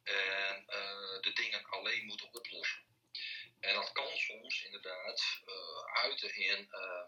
[0.08, 2.86] En uh, de dingen alleen moeten oplossen.
[3.60, 7.06] En dat kan soms inderdaad uh, uiten in uh,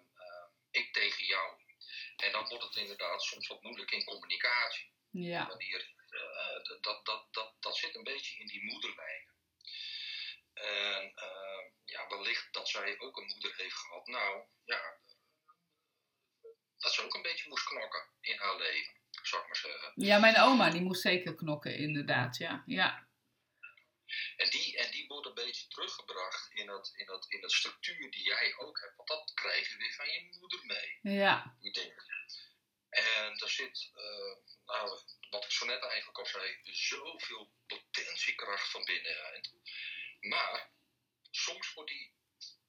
[0.70, 1.60] ik tegen jou.
[2.16, 4.92] En dan wordt het inderdaad soms wat moeilijk in communicatie.
[5.10, 5.46] Ja.
[5.46, 5.92] Wanneer,
[6.80, 9.34] dat, dat, dat, dat zit een beetje in die moederlijnen.
[10.52, 11.12] En
[11.84, 14.06] ja, wellicht dat zij ook een moeder heeft gehad.
[14.06, 14.98] Nou, ja,
[16.78, 19.92] dat ze ook een beetje moest knokken in haar leven, ik maar zeggen.
[19.94, 22.62] Ja, mijn oma die moest zeker knokken, inderdaad, ja.
[22.66, 23.08] ja.
[24.36, 28.10] En die, en die wordt een beetje teruggebracht in dat, in, dat, in dat structuur
[28.10, 28.96] die jij ook hebt.
[28.96, 31.16] Want dat krijg je weer van je moeder mee.
[31.16, 31.56] Ja.
[31.60, 32.04] Die dingen.
[32.90, 35.00] En er zit, uh, nou,
[35.30, 39.52] wat ik zo net eigenlijk al zei, zoveel potentiekracht van binnenuit.
[40.20, 40.70] Maar
[41.30, 42.12] soms wordt die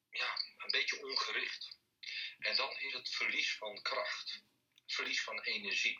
[0.10, 1.80] ja, een beetje ongericht.
[2.39, 4.43] En dan is het verlies van kracht,
[4.86, 5.99] verlies van energie.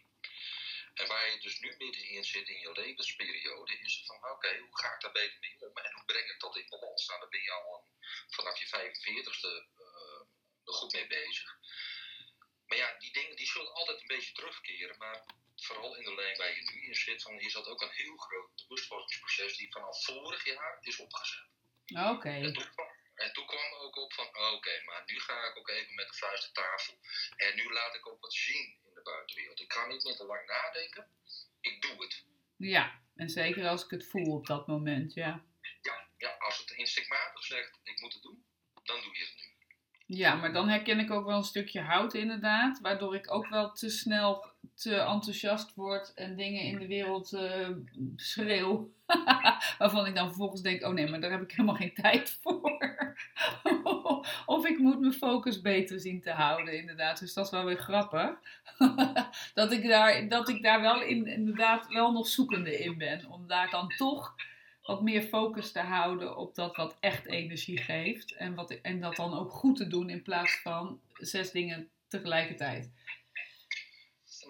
[0.94, 4.78] En waar je dus nu middenin zit in je levensperiode, is het van oké, hoe
[4.78, 7.08] ga ik daar beter mee om en hoe breng ik dat in balans?
[7.08, 7.86] Nou, daar ben je al
[8.30, 10.22] vanaf je 45ste uh,
[10.64, 11.58] goed mee bezig.
[12.66, 15.26] Maar ja, die dingen die zullen altijd een beetje terugkeren, maar
[15.56, 18.18] vooral in de lijn waar je nu in zit, dan is dat ook een heel
[18.18, 21.50] groot bewustwordingsproces die vanaf vorig jaar is opgezet.
[21.86, 22.30] Oké.
[23.16, 26.14] En, toen kwam ook op van, oké, maar nu ga ik ook even met de
[26.14, 27.00] vuist op tafel
[27.36, 29.60] en nu laat ik ook wat zien de buitenwereld.
[29.60, 31.08] Ik ga niet meer te lang nadenken,
[31.62, 32.24] ik doe het.
[32.58, 35.44] Ja, en zeker als ik het voel op dat moment, ja.
[35.82, 38.46] Ja, ja als het instinctmatig zegt, ik moet het doen,
[38.84, 39.50] dan doe je het nu.
[40.18, 43.74] Ja, maar dan herken ik ook wel een stukje hout inderdaad, waardoor ik ook wel
[43.74, 47.70] te snel te enthousiast word en dingen in de wereld uh,
[48.16, 48.92] schreeuw.
[49.78, 53.16] Waarvan ik dan vervolgens denk, oh nee, maar daar heb ik helemaal geen tijd voor.
[54.46, 57.20] of ik moet mijn focus beter zien te houden, inderdaad.
[57.20, 58.32] Dus dat is wel weer grappig.
[59.54, 63.26] dat, ik daar, dat ik daar wel in, inderdaad wel nog zoekende in ben.
[63.30, 64.36] Om daar dan toch
[64.82, 68.36] wat meer focus te houden op dat wat echt energie geeft.
[68.36, 72.92] En, wat, en dat dan ook goed te doen in plaats van zes dingen tegelijkertijd.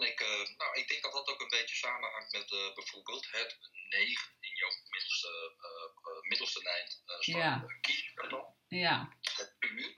[0.01, 3.31] En ik, uh, nou, ik denk dat dat ook een beetje samenhangt met uh, bijvoorbeeld
[3.31, 3.57] het
[3.89, 7.65] 9 in jouw middelste, uh, middelste lijn staat ja.
[8.67, 9.17] Ja.
[9.35, 9.95] Het puur.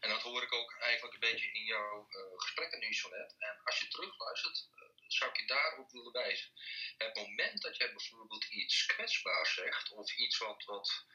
[0.00, 3.34] En dat hoor ik ook eigenlijk een beetje in jouw gesprekken nu zo net.
[3.38, 4.68] En als je terugluistert,
[5.06, 6.52] zou ik je daarop willen wijzen.
[6.96, 11.06] Het moment dat jij bijvoorbeeld iets kwetsbaars zegt, of iets wat, wat,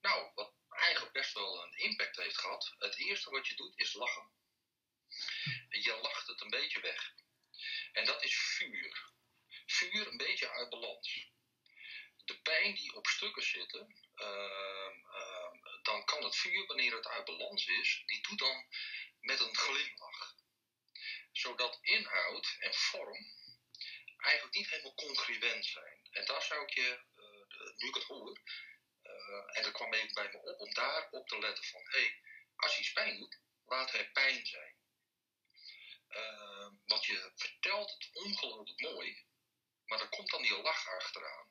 [0.00, 3.92] nou, wat eigenlijk best wel een impact heeft gehad, het eerste wat je doet is
[3.92, 4.30] lachen.
[5.68, 7.14] Je lacht het een beetje weg.
[7.96, 9.12] En dat is vuur.
[9.66, 11.28] Vuur een beetje uit balans.
[12.24, 17.24] De pijn die op stukken zitten, uh, uh, dan kan het vuur, wanneer het uit
[17.24, 18.66] balans is, die doet dan
[19.20, 20.34] met een glimlach.
[21.32, 23.34] Zodat inhoud en vorm
[24.16, 26.00] eigenlijk niet helemaal congruent zijn.
[26.10, 28.40] En daar zou ik je, uh, nu ik het hoor,
[29.02, 31.98] uh, en dat kwam even bij me op, om daar op te letten van, hé,
[31.98, 32.20] hey,
[32.56, 34.74] als iets pijn doet, laat het pijn zijn.
[36.08, 36.55] Uh,
[36.86, 39.24] wat je vertelt het ongelooflijk mooi,
[39.86, 41.48] maar er komt dan die lach achteraan.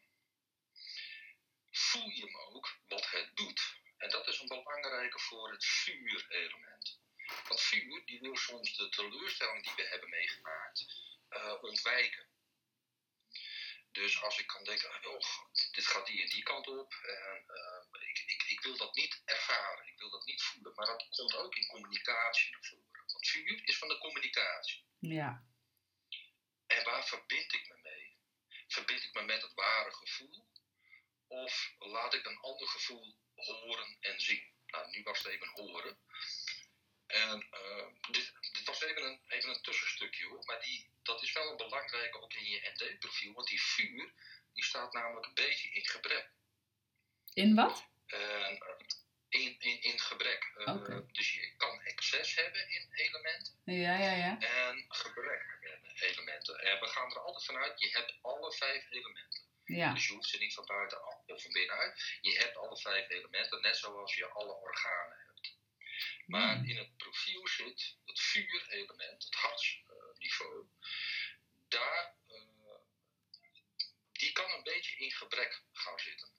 [1.72, 3.84] Voel je hem ook wat het doet?
[3.97, 6.99] En dat is een belangrijke voor het vuurelement.
[7.47, 10.86] Want vuur die wil soms de teleurstelling die we hebben meegemaakt
[11.30, 12.28] uh, ontwijken.
[13.91, 15.20] Dus als ik kan denken, oh,
[15.72, 19.22] dit gaat die en die kant op, en uh, ik, ik, ik wil dat niet
[19.26, 23.03] ervaren, ik wil dat niet voelen, maar dat komt ook in communicatie naar voren.
[23.05, 24.85] Want vuur is van de communicatie.
[25.10, 25.43] Ja.
[26.68, 28.18] En waar verbind ik me mee?
[28.68, 30.47] Verbind ik me met het ware gevoel?
[31.28, 34.53] Of laat ik een ander gevoel horen en zien?
[34.68, 35.97] Nou, nu was het even horen.
[37.08, 41.34] En uh, dit, dit, was even een, even een tussenstukje hoor, maar die, dat is
[41.34, 44.14] wel een belangrijke ook in je ND-profiel, want die vuur
[44.53, 46.30] die staat namelijk een beetje in gebrek.
[47.34, 47.86] In wat?
[48.08, 48.60] Uh,
[49.36, 50.52] in, in, in gebrek.
[50.58, 51.02] Uh, okay.
[51.12, 53.54] Dus je kan excess hebben in elementen.
[53.66, 54.40] Ja, ja, ja.
[54.40, 56.60] En gebrek in elementen.
[56.60, 59.44] En we gaan er altijd vanuit, je hebt alle vijf elementen.
[59.66, 59.94] Ja.
[59.94, 62.18] Dus je hoeft ze niet van buitenaf of van binnenuit.
[62.22, 65.58] Je hebt alle vijf elementen, net zoals je alle organen hebt.
[66.26, 66.70] Maar mm.
[66.70, 70.68] in het profiel zit het vuurelement, het hartsniveau.
[71.68, 72.36] Daar, uh,
[74.12, 76.30] die kan een beetje in gebrek gaan zitten.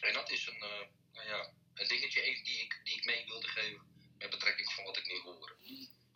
[0.00, 3.24] En dat is een, uh, nou ja, een dingetje even die ik, die ik mee
[3.26, 3.80] wilde geven
[4.18, 5.56] met betrekking van wat ik nu hoor.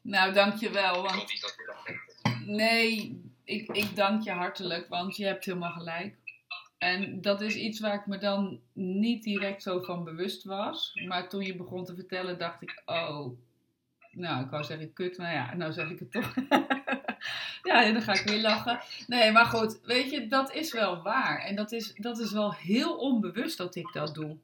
[0.00, 1.02] Nou, dankjewel.
[1.02, 1.14] Want...
[1.14, 2.46] Ik hoop niet dat je dat hebt.
[2.46, 6.16] Nee, ik, ik dank je hartelijk, want je hebt helemaal gelijk.
[6.78, 11.00] En dat is iets waar ik me dan niet direct zo van bewust was.
[11.06, 13.38] Maar toen je begon te vertellen, dacht ik, oh,
[14.11, 16.34] nou, ik wou zeggen kut, maar ja, nou zeg ik het toch.
[17.68, 18.80] ja, dan ga ik weer lachen.
[19.06, 21.40] Nee, maar goed, weet je, dat is wel waar.
[21.40, 24.36] En dat is, dat is wel heel onbewust dat ik dat doe.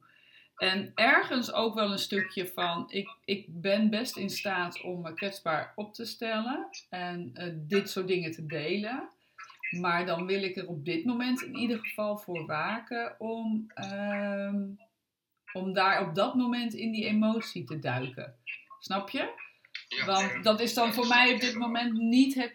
[0.57, 5.13] En ergens ook wel een stukje van, ik, ik ben best in staat om me
[5.13, 9.09] kwetsbaar op te stellen en uh, dit soort dingen te delen.
[9.69, 14.53] Maar dan wil ik er op dit moment in ieder geval voor waken om, uh,
[15.53, 18.35] om daar op dat moment in die emotie te duiken.
[18.79, 19.45] Snap je?
[20.05, 22.53] Want dat is dan voor mij op dit moment niet het,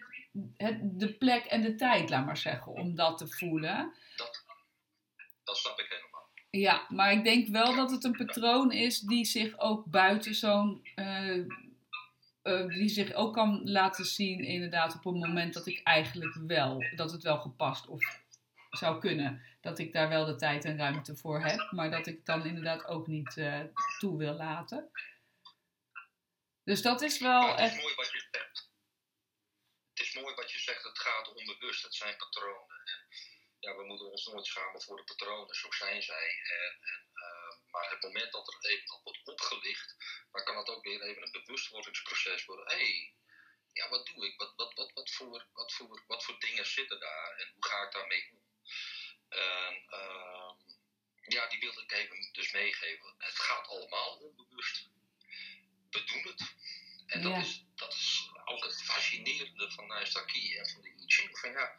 [0.57, 3.93] het, de plek en de tijd, laat maar zeggen, om dat te voelen.
[4.15, 4.45] Dat,
[5.43, 6.02] dat snap ik.
[6.57, 10.87] Ja, maar ik denk wel dat het een patroon is die zich ook buiten zo'n
[10.95, 11.45] uh,
[12.41, 16.83] eh, die zich ook kan laten zien inderdaad op een moment dat ik eigenlijk wel,
[16.95, 18.21] dat het wel gepast of
[18.69, 19.41] zou kunnen.
[19.61, 22.85] Dat ik daar wel de tijd en ruimte voor heb, maar dat ik dan inderdaad
[22.85, 23.59] ook niet uh,
[23.99, 24.91] toe wil laten.
[26.63, 27.81] Dus dat is wel Ja, het is echt.
[27.81, 28.71] mooi wat je zegt.
[29.93, 32.81] Het is mooi wat je zegt, het gaat onbewust, het zijn patronen.
[32.85, 33.32] En
[33.63, 36.27] ja, we moeten ons nooit schamen voor de patronen, zo zijn zij.
[36.57, 39.95] En, en, eh, maar het moment dat er even dat wordt opgelicht,
[40.31, 42.67] dan kan het ook weer even een bewustwordingsproces worden.
[42.67, 43.13] Hé, hey,
[43.73, 44.37] ja, wat doe ik?
[44.37, 47.85] Wat, wat, wat, wat, voor, wat, voor, wat voor dingen zitten daar en hoe ga
[47.85, 48.41] ik daarmee om?
[49.29, 50.55] En, ehm,
[51.27, 53.15] ja, die wilde ik even dus meegeven.
[53.17, 54.89] Het gaat allemaal onbewust.
[55.89, 56.53] We doen het.
[57.05, 57.39] En dat, Ja.
[57.39, 61.39] is, dat is ook het fascinerende van Naistaki en van de I Ching.
[61.39, 61.75] Van ja,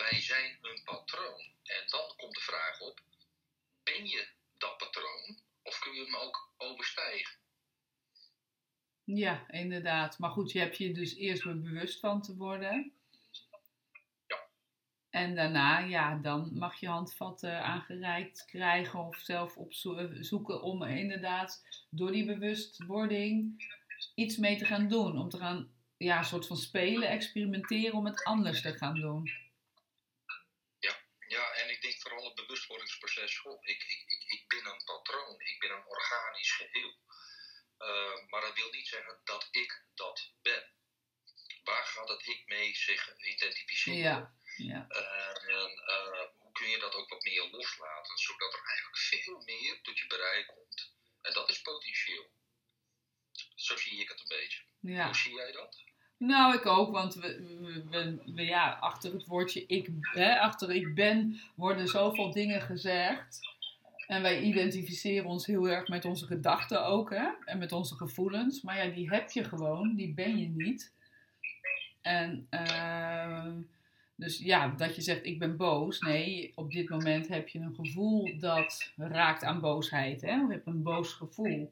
[0.00, 1.40] wij zijn een patroon.
[1.62, 3.00] En dan komt de vraag op,
[3.82, 4.28] ben je
[4.58, 5.38] dat patroon?
[5.62, 7.38] Of kun je hem ook overstijgen?
[9.04, 10.18] Ja, inderdaad.
[10.18, 12.92] Maar goed, je hebt je dus eerst er bewust van te worden.
[14.26, 14.48] Ja.
[15.10, 22.12] En daarna, ja, dan mag je handvatten aangereikt krijgen of zelf opzoeken om inderdaad door
[22.12, 23.64] die bewustwording
[24.14, 25.18] iets mee te gaan doen.
[25.18, 29.48] Om te gaan, ja, een soort van spelen, experimenteren om het anders te gaan doen.
[31.36, 32.34] Ja, en ik denk vooral het
[32.70, 33.44] bewustwordingsproces.
[33.60, 36.98] Ik, ik, ik, ik ben een patroon, ik ben een organisch geheel.
[37.78, 40.74] Uh, maar dat wil niet zeggen dat ik dat ben.
[41.64, 44.00] Waar gaat het ik mee zich identificeren?
[44.00, 44.86] Ja, ja.
[44.88, 49.42] Uh, en uh, hoe kun je dat ook wat meer loslaten, zodat er eigenlijk veel
[49.44, 50.92] meer tot je bereik komt.
[51.22, 52.30] En dat is potentieel.
[53.54, 54.62] Zo zie ik het een beetje.
[54.80, 55.04] Ja.
[55.04, 55.82] Hoe zie jij dat?
[56.20, 57.58] Nou, ik ook, want we,
[57.90, 63.40] we, we, ja, achter het woordje ik, hè, achter ik ben, worden zoveel dingen gezegd.
[64.06, 67.28] En wij identificeren ons heel erg met onze gedachten ook, hè?
[67.44, 68.62] En met onze gevoelens.
[68.62, 70.92] Maar ja, die heb je gewoon, die ben je niet.
[72.00, 73.46] En uh,
[74.14, 76.00] dus ja, dat je zegt ik ben boos.
[76.00, 80.20] Nee, op dit moment heb je een gevoel dat raakt aan boosheid.
[80.20, 80.34] Hè?
[80.34, 81.70] Je hebt een boos gevoel.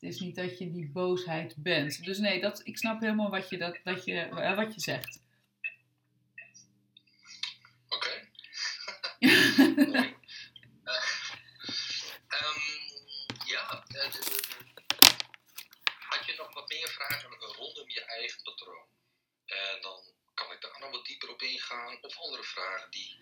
[0.00, 2.04] Het is niet dat je die boosheid bent.
[2.04, 5.22] Dus nee, dat, ik snap helemaal wat je, dat, dat je, wat je zegt.
[7.88, 8.06] Oké.
[8.06, 8.30] Okay.
[9.92, 10.16] Mooi.
[13.46, 13.84] ja,
[15.98, 18.86] had je nog wat meer vragen rondom je eigen patroon?
[19.46, 20.02] En dan
[20.34, 21.98] kan ik daar nog wat dieper op ingaan.
[22.02, 23.18] Of andere vragen die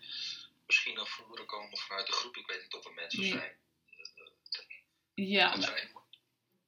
[0.65, 2.37] misschien naar voren komen vanuit de groep.
[2.37, 3.37] Ik weet niet of er mensen Ja.
[3.37, 3.57] zijn.
[5.13, 5.89] Ja, zijn.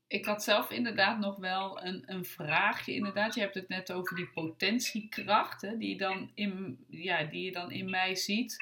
[0.07, 2.93] Ik had zelf inderdaad nog wel een, een vraagje.
[2.93, 7.43] Inderdaad, je hebt het net over die potentiekracht hè, die, je dan in, ja, die
[7.43, 8.57] je dan in mij ziet.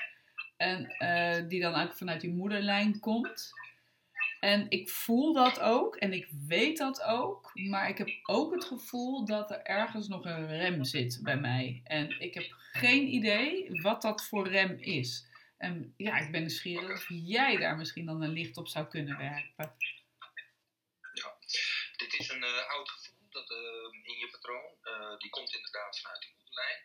[0.58, 3.52] En eh, die dan eigenlijk vanuit die moederlijn komt.
[4.40, 7.52] En ik voel dat ook en ik weet dat ook.
[7.54, 11.82] Maar ik heb ook het gevoel dat er ergens nog een rem zit bij mij.
[11.84, 15.28] En ik heb geen idee wat dat voor rem is.
[15.58, 19.18] En ja, ik ben nieuwsgierig of jij daar misschien dan een licht op zou kunnen
[19.18, 19.72] werpen.
[22.18, 23.58] Is een uh, oud gevoel dat, uh,
[24.04, 24.78] in je patroon.
[24.84, 26.80] Uh, die komt inderdaad vanuit die moederlijn.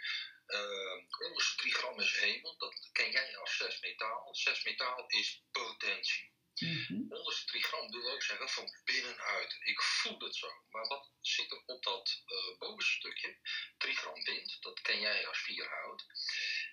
[1.27, 2.59] onderste trigram is hemel.
[2.59, 4.35] Dat ken jij als zes metaal.
[4.35, 6.33] Zes metaal is potentie.
[6.55, 7.13] Mm-hmm.
[7.13, 9.57] Onderste trigram wil ook zeggen van binnenuit.
[9.61, 10.53] Ik voel het zo.
[10.71, 12.23] Maar wat zit er op dat
[12.59, 13.39] bovenste stukje?
[13.79, 16.07] Trigram wind, dat ken jij als vierhout.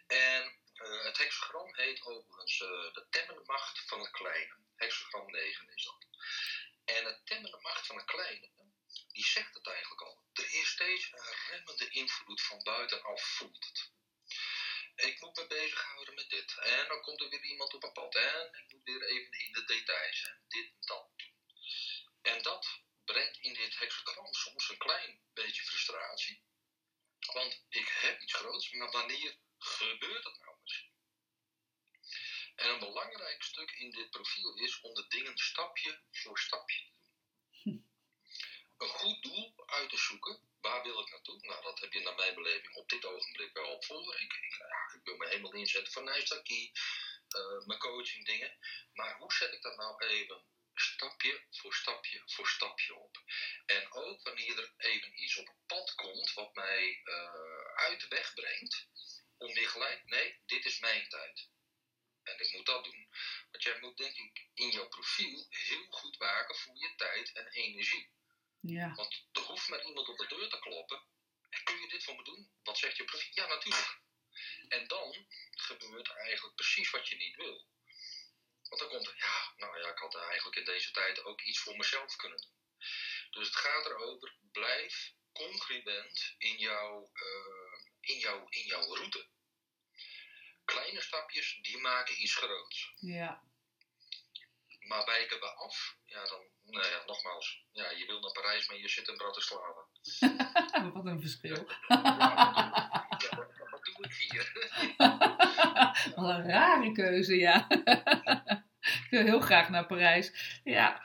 [0.08, 4.56] En uh, het hexagram heet overigens de temmende macht van het kleine.
[4.76, 6.08] Hexagram 9 is dat.
[6.88, 8.50] En het temmende macht van het kleine,
[9.12, 10.24] die zegt het eigenlijk al.
[10.34, 13.92] Er is steeds een remmende invloed van buitenaf voelt het
[14.98, 16.58] ik moet me bezighouden met dit.
[16.58, 18.16] En dan komt er weer iemand op een pad.
[18.16, 21.36] En ik moet weer even in de details en dit en dat doen.
[22.22, 26.44] En dat brengt in dit hexagram soms een klein beetje frustratie.
[27.34, 30.57] Want ik heb iets groots, maar wanneer gebeurt het nou?
[32.58, 36.92] En een belangrijk stuk in dit profiel is om de dingen stapje voor stapje te
[37.64, 37.86] doen.
[38.78, 41.40] Een goed doel uit te zoeken Waar wil ik naartoe?
[41.42, 44.20] Nou, dat heb je naar mijn beleving op dit ogenblik wel op voor.
[44.20, 46.72] Ik, ik, ja, ik wil me helemaal inzetten voor Nijstaki,
[47.38, 48.58] uh, mijn coaching dingen.
[48.94, 50.44] Maar hoe zet ik dat nou even
[50.74, 53.18] stapje voor stapje voor stapje op?
[53.66, 58.08] En ook wanneer er even iets op het pad komt wat mij uh, uit de
[58.08, 58.88] weg brengt,
[59.38, 61.50] om weer gelijk, nee, dit is mijn tijd.
[62.28, 63.10] En ik moet dat doen.
[63.52, 67.48] Want jij moet denk ik in jouw profiel heel goed waken voor je tijd en
[67.48, 68.10] energie.
[68.60, 68.94] Ja.
[68.94, 71.02] Want er hoeft maar iemand op de deur te kloppen.
[71.64, 72.52] Kun je dit voor me doen?
[72.64, 73.44] Wat zegt je profiel?
[73.44, 74.00] Ja, natuurlijk.
[74.68, 77.68] En dan gebeurt eigenlijk precies wat je niet wil.
[78.70, 81.60] Want dan komt er, ja, nou ja, ik had eigenlijk in deze tijd ook iets
[81.60, 82.56] voor mezelf kunnen doen.
[83.30, 89.28] Dus het gaat erover, blijf congruent in jouw, uh, in, jouw, in jouw route.
[90.68, 92.94] Kleine stapjes, die maken iets groots.
[92.96, 93.42] Ja.
[94.80, 98.78] Maar wijken we af, ja, dan, nou ja, nogmaals, ja, je wil naar Parijs, maar
[98.78, 99.86] je zit in Bratislava.
[100.94, 101.68] Wat een verschil.
[101.88, 103.08] ja,
[103.72, 104.46] wat, doe ik hier?
[106.16, 107.68] Wat een rare keuze, ja.
[109.04, 110.60] ik wil heel graag naar Parijs.
[110.64, 111.02] Ja,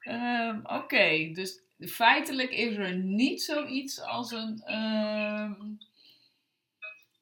[0.00, 1.30] um, oké.
[1.32, 5.50] Dus feitelijk is er niet zoiets als een, uh,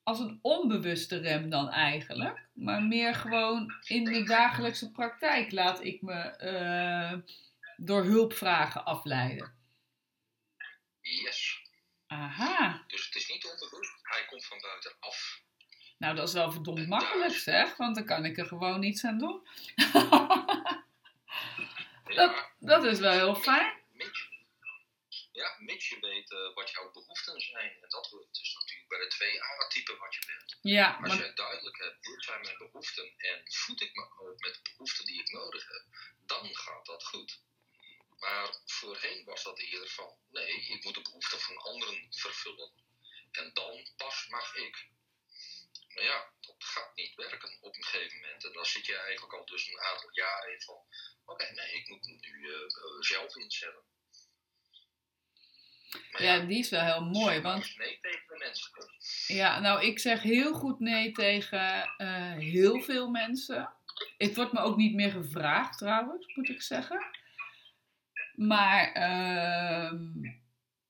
[0.04, 2.46] als een onbewuste rem dan eigenlijk.
[2.52, 7.18] Maar meer gewoon in de dagelijkse praktijk laat ik me uh,
[7.76, 9.54] door hulpvragen afleiden.
[11.00, 11.62] Yes.
[12.06, 12.84] Aha.
[12.86, 15.42] Dus het is niet onbewust, hij komt van buitenaf.
[15.98, 19.18] Nou, dat is wel verdomd makkelijk zeg, want dan kan ik er gewoon niets aan
[19.18, 19.48] doen.
[22.04, 23.82] dat, dat is wel heel fijn.
[25.32, 27.70] Ja, mits je weet uh, wat jouw behoeften zijn.
[27.82, 28.53] En dat dus
[28.84, 30.58] natuurlijk bij de twee A-typen wat je bent.
[30.60, 31.26] Ja, Als maar...
[31.26, 35.04] je duidelijk hebt, dit zijn mijn behoeften en voed ik me ook met de behoeften
[35.04, 35.84] die ik nodig heb,
[36.26, 37.42] dan gaat dat goed.
[38.18, 42.72] Maar voorheen was dat eerder van, nee, ik moet de behoeften van anderen vervullen.
[43.30, 44.88] En dan pas mag ik.
[45.88, 48.44] Maar ja, dat gaat niet werken op een gegeven moment.
[48.44, 50.86] En dan zit je eigenlijk al dus een aantal jaren in van,
[51.24, 52.68] oké, nee, ik moet nu uh,
[53.00, 53.82] zelf inzetten.
[56.18, 57.40] Ja, die is wel heel mooi.
[57.40, 58.70] Want, nee tegen de mensen.
[59.36, 63.72] Ja, nou, ik zeg heel goed nee tegen uh, heel veel mensen.
[64.18, 67.04] Het wordt me ook niet meer gevraagd, trouwens, moet ik zeggen.
[68.34, 70.00] Maar uh,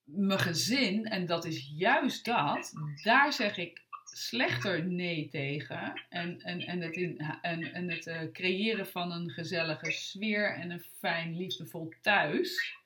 [0.04, 6.02] mijn gezin, en dat is juist dat, daar zeg ik slechter nee tegen.
[6.08, 10.70] En, en, en het, in, en, en het uh, creëren van een gezellige sfeer en
[10.70, 12.76] een fijn, liefdevol thuis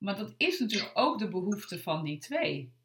[0.00, 2.78] maar dat is natuurlijk ook de behoefte van die twee.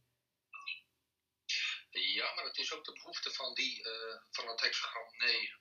[1.90, 5.60] Ja, maar het is ook de behoefte van, die, uh, van het hexagram 9.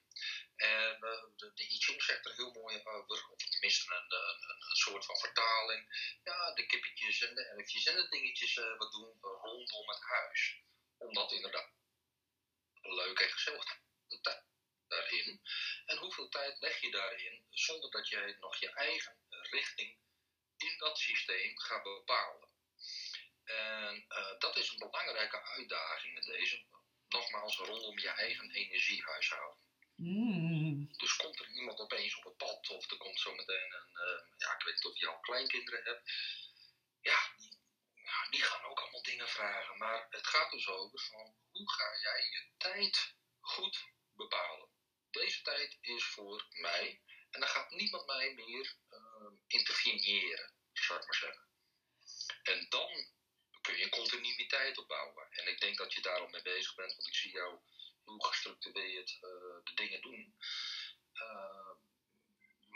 [0.56, 4.50] En uh, de, de I Ching zegt er heel mooi over, of tenminste een, een,
[4.70, 5.82] een, soort van vertaling.
[6.22, 10.62] Ja, de kippetjes en de elfjes en de dingetjes uh, wat doen rondom het huis.
[10.96, 11.70] Omdat inderdaad
[12.82, 13.64] leuk en gezellig
[14.20, 14.44] tijd
[14.88, 15.40] daarin.
[15.86, 20.03] En hoeveel tijd leg je daarin zonder dat jij nog je eigen richting
[20.64, 22.48] in dat systeem gaat bepalen.
[23.44, 26.64] En uh, dat is een belangrijke uitdaging in deze.
[27.08, 29.62] Nogmaals, rondom je eigen energiehuishouden.
[29.96, 30.92] Mm.
[30.96, 33.90] Dus komt er iemand opeens op het pad, of er komt zo meteen een.
[33.92, 36.12] Uh, ja, ik weet niet of je al kleinkinderen hebt.
[37.00, 37.58] Ja, die,
[37.94, 39.78] nou, die gaan ook allemaal dingen vragen.
[39.78, 44.68] Maar het gaat dus over van hoe ga jij je tijd goed bepalen.
[45.10, 47.02] Deze tijd is voor mij
[47.34, 50.53] en dan gaat niemand mij meer uh, interveneren,
[50.84, 51.44] zou ik maar zeggen.
[52.42, 53.06] En dan
[53.60, 55.26] kun je continuïteit opbouwen.
[55.30, 57.58] En ik denk dat je daar al mee bezig bent, want ik zie jou
[58.04, 59.20] heel gestructureerd uh,
[59.64, 60.34] de dingen doen.
[61.14, 61.74] Uh,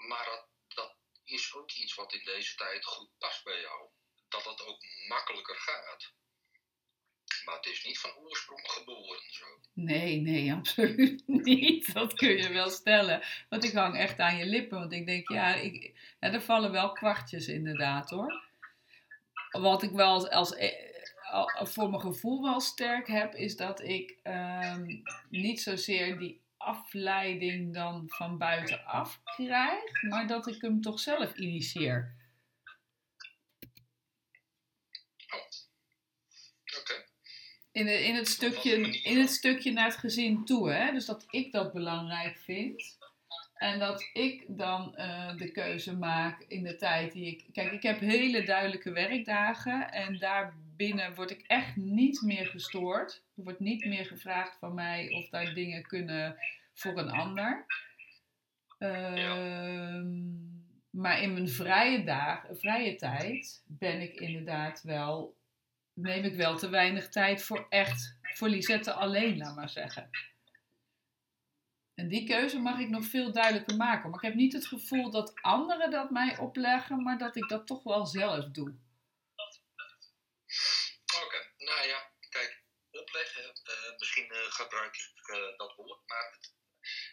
[0.08, 3.88] maar dat, dat is ook iets wat in deze tijd goed past bij jou.
[4.28, 6.12] Dat het ook makkelijker gaat.
[7.44, 9.44] Maar het is niet van oorsprong geboren zo.
[9.72, 11.92] Nee, nee, absoluut niet.
[11.92, 13.22] Dat kun je wel stellen.
[13.48, 14.78] Want ik hang echt aan je lippen.
[14.78, 18.46] Want ik denk, ja, ik, er vallen wel kwartjes inderdaad hoor.
[19.50, 20.72] Wat ik wel als, als eh,
[21.54, 28.04] voor mijn gevoel wel sterk heb, is dat ik um, niet zozeer die afleiding dan
[28.06, 32.16] van buitenaf krijg, maar dat ik hem toch zelf initieer.
[37.78, 40.70] in, in, het stukje, in het stukje naar het gezin toe.
[40.70, 40.92] Hè?
[40.92, 42.97] Dus dat ik dat belangrijk vind.
[43.58, 47.44] En dat ik dan uh, de keuze maak in de tijd die ik.
[47.52, 49.92] Kijk, ik heb hele duidelijke werkdagen.
[49.92, 53.22] En daarbinnen word ik echt niet meer gestoord.
[53.36, 56.36] Er wordt niet meer gevraagd van mij of daar dingen kunnen
[56.74, 57.64] voor een ander.
[58.78, 60.02] Uh,
[60.90, 65.36] maar in mijn vrije dagen, vrije tijd ben ik inderdaad wel
[66.00, 70.10] neem ik wel te weinig tijd voor echt, voor Lisette alleen, laat maar zeggen.
[71.98, 74.10] En die keuze mag ik nog veel duidelijker maken.
[74.10, 77.66] Maar ik heb niet het gevoel dat anderen dat mij opleggen, maar dat ik dat
[77.66, 78.78] toch wel zelf doe.
[81.22, 86.54] Oké, nou ja, kijk, opleggen, uh, misschien uh, gebruik ik uh, dat woord, maar het,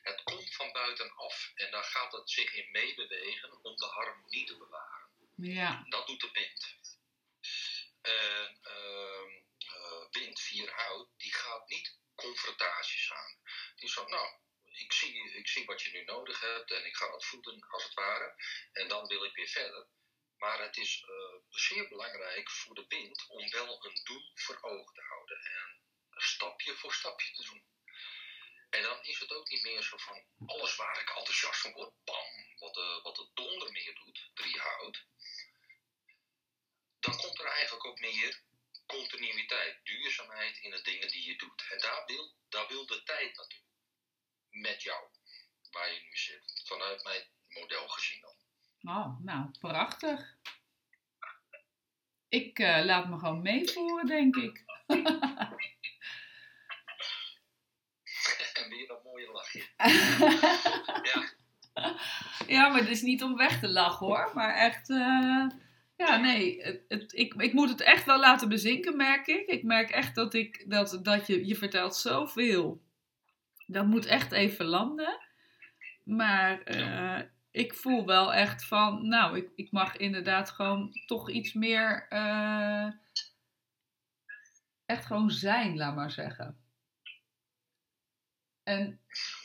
[0.02, 1.52] het, komt van buitenaf.
[1.56, 5.10] En daar gaat het zich in meebewegen om de harmonie te bewaren.
[5.36, 5.86] Ja.
[5.90, 6.78] Dat doet de wind.
[8.02, 9.26] En uh,
[10.12, 13.38] wind, vier hout, die gaat niet confrontaties aan.
[13.76, 14.44] Die zegt, nou,
[14.76, 17.84] ik zie, ik zie wat je nu nodig hebt en ik ga dat voeden als
[17.84, 18.36] het ware.
[18.72, 19.88] En dan wil ik weer verder.
[20.38, 24.94] Maar het is uh, zeer belangrijk voor de wind om wel een doel voor ogen
[24.94, 27.64] te houden en stapje voor stapje te doen.
[28.70, 31.94] En dan is het ook niet meer zo van alles waar ik enthousiast van word,
[32.04, 35.06] bam, wat de, wat de donder meer doet, drie hout.
[37.00, 38.42] Dan komt er eigenlijk ook meer
[38.86, 41.68] continuïteit, duurzaamheid in de dingen die je doet.
[41.70, 43.65] En daar wil, daar wil de tijd naartoe.
[44.56, 45.04] Met jou,
[45.72, 46.62] waar je nu zit.
[46.66, 48.34] Vanuit mijn model gezien dan.
[48.96, 50.36] Oh, nou, prachtig.
[52.30, 54.64] Ik uh, laat me gewoon meevoeren, denk ik.
[58.54, 59.64] en weer dat mooie lachje.
[61.12, 61.34] ja.
[62.48, 64.32] ja, maar het is niet om weg te lachen hoor.
[64.34, 65.50] Maar echt, uh,
[65.96, 66.62] ja, nee.
[66.62, 69.48] Het, het, ik, ik moet het echt wel laten bezinken, merk ik.
[69.48, 72.85] Ik merk echt dat, ik, dat, dat je, je vertelt zoveel.
[73.66, 75.20] Dat moet echt even landen.
[76.04, 77.20] Maar uh,
[77.52, 82.92] ik voel wel echt van, nou, ik, ik mag inderdaad gewoon toch iets meer uh,
[84.86, 86.58] echt gewoon zijn, laat maar zeggen.
[88.64, 89.00] En,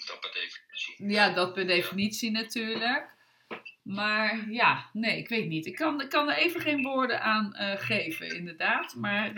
[0.06, 1.08] dat per definitie.
[1.08, 3.18] Ja, dat per definitie natuurlijk.
[3.82, 5.66] Maar ja, nee, ik weet niet.
[5.66, 8.94] Ik kan, ik kan er even geen woorden aan uh, geven, inderdaad.
[8.94, 9.32] Maar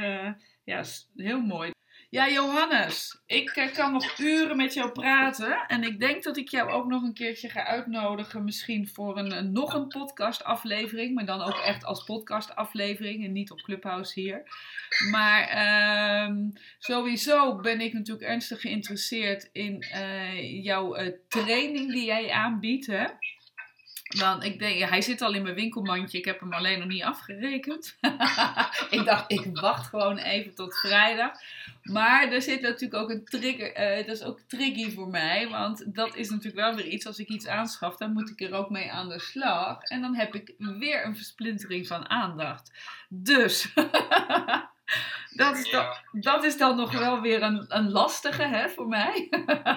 [0.65, 0.85] ja,
[1.17, 1.73] heel mooi.
[2.13, 5.65] Ja, Johannes, ik eh, kan nog uren met jou praten.
[5.67, 8.45] En ik denk dat ik jou ook nog een keertje ga uitnodigen.
[8.45, 11.15] Misschien voor een, nog een podcastaflevering.
[11.15, 14.43] Maar dan ook echt als podcastaflevering en niet op Clubhouse hier.
[15.11, 15.53] Maar
[16.29, 16.37] uh,
[16.79, 22.87] sowieso ben ik natuurlijk ernstig geïnteresseerd in uh, jouw uh, training die jij aanbiedt.
[24.19, 26.19] Want ik denk, hij zit al in mijn winkelmandje.
[26.19, 27.97] Ik heb hem alleen nog niet afgerekend.
[28.91, 31.33] ik dacht, ik wacht gewoon even tot vrijdag.
[31.83, 33.99] Maar er zit natuurlijk ook een trigger.
[33.99, 35.49] Uh, dat is ook tricky voor mij.
[35.49, 37.07] Want dat is natuurlijk wel weer iets.
[37.07, 39.83] Als ik iets aanschaf, dan moet ik er ook mee aan de slag.
[39.83, 42.73] En dan heb ik weer een versplintering van aandacht.
[43.09, 43.73] Dus.
[45.43, 49.29] dat, is dan, dat is dan nog wel weer een, een lastige hè, voor mij.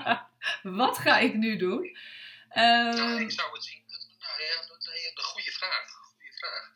[0.64, 1.98] Wat ga ik nu doen?
[2.58, 3.84] Uh, ik zou het zien
[4.40, 4.62] ja,
[5.16, 5.92] een goede vraag.
[5.92, 6.72] Goede vraag.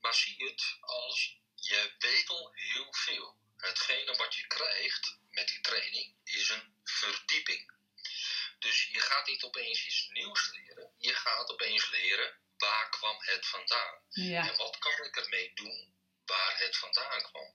[0.00, 3.36] Maar zie het als je weet al heel veel.
[3.56, 7.74] Hetgene wat je krijgt met die training is een verdieping.
[8.58, 10.94] Dus je gaat niet opeens iets nieuws leren.
[10.98, 14.02] Je gaat opeens leren waar kwam het vandaan.
[14.10, 14.48] Ja.
[14.48, 15.94] En wat kan ik ermee doen
[16.26, 17.54] waar het vandaan kwam.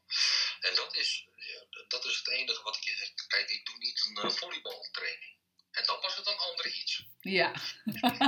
[0.60, 3.12] En dat is, ja, dat is het enige wat ik...
[3.28, 5.41] Kijk, ik doe niet een uh, volleybaltraining.
[5.72, 7.09] En dan was het een ander iets.
[7.22, 7.51] Ja,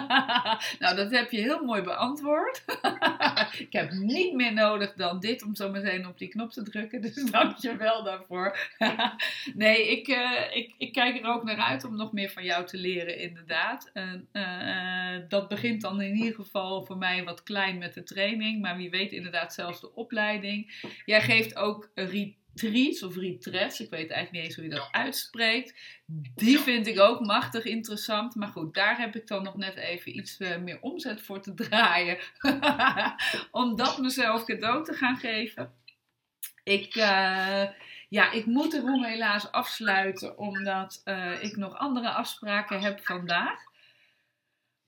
[0.80, 2.64] nou dat heb je heel mooi beantwoord.
[3.68, 7.02] ik heb niet meer nodig dan dit om zo meteen op die knop te drukken.
[7.02, 8.58] Dus dank je wel daarvoor.
[9.54, 12.66] nee, ik, uh, ik, ik kijk er ook naar uit om nog meer van jou
[12.66, 13.90] te leren, inderdaad.
[13.94, 18.62] En, uh, dat begint dan in ieder geval voor mij wat klein met de training.
[18.62, 20.88] Maar wie weet inderdaad zelfs de opleiding.
[21.06, 24.88] Jij geeft ook retreat retreats of retreats, ik weet eigenlijk niet eens hoe je dat
[24.92, 25.74] uitspreekt.
[26.36, 28.36] Die vind ik ook machtig interessant.
[28.36, 31.54] Maar goed, daar heb ik dan nog net even iets uh, meer omzet voor te
[31.54, 32.18] draaien.
[33.52, 35.74] Om dat mezelf cadeau te gaan geven.
[36.64, 37.64] Ik, uh,
[38.10, 43.60] ja, ik moet de room helaas afsluiten, omdat uh, ik nog andere afspraken heb vandaag.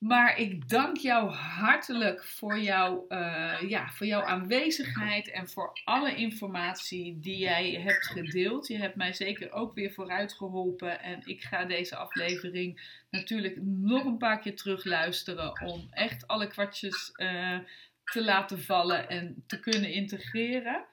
[0.07, 6.15] Maar ik dank jou hartelijk voor, jou, uh, ja, voor jouw aanwezigheid en voor alle
[6.15, 8.67] informatie die jij hebt gedeeld.
[8.67, 11.01] Je hebt mij zeker ook weer vooruit geholpen.
[11.01, 17.11] En ik ga deze aflevering natuurlijk nog een paar keer terugluisteren om echt alle kwartjes
[17.15, 17.59] uh,
[18.03, 20.85] te laten vallen en te kunnen integreren.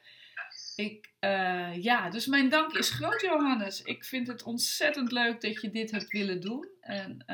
[0.76, 3.82] Ik, uh, ja, dus mijn dank is groot, Johannes.
[3.82, 6.68] Ik vind het ontzettend leuk dat je dit hebt willen doen.
[6.80, 7.24] En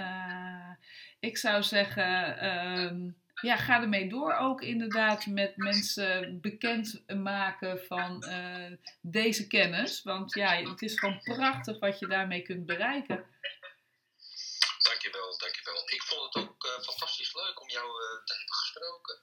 [1.20, 8.24] ik zou zeggen, um, ja, ga ermee door ook inderdaad met mensen bekend maken van
[8.28, 10.02] uh, deze kennis.
[10.02, 13.26] Want ja, het is gewoon prachtig wat je daarmee kunt bereiken.
[14.82, 15.82] Dankjewel, dankjewel.
[15.90, 19.22] Ik vond het ook uh, fantastisch leuk om jou uh, te hebben gesproken.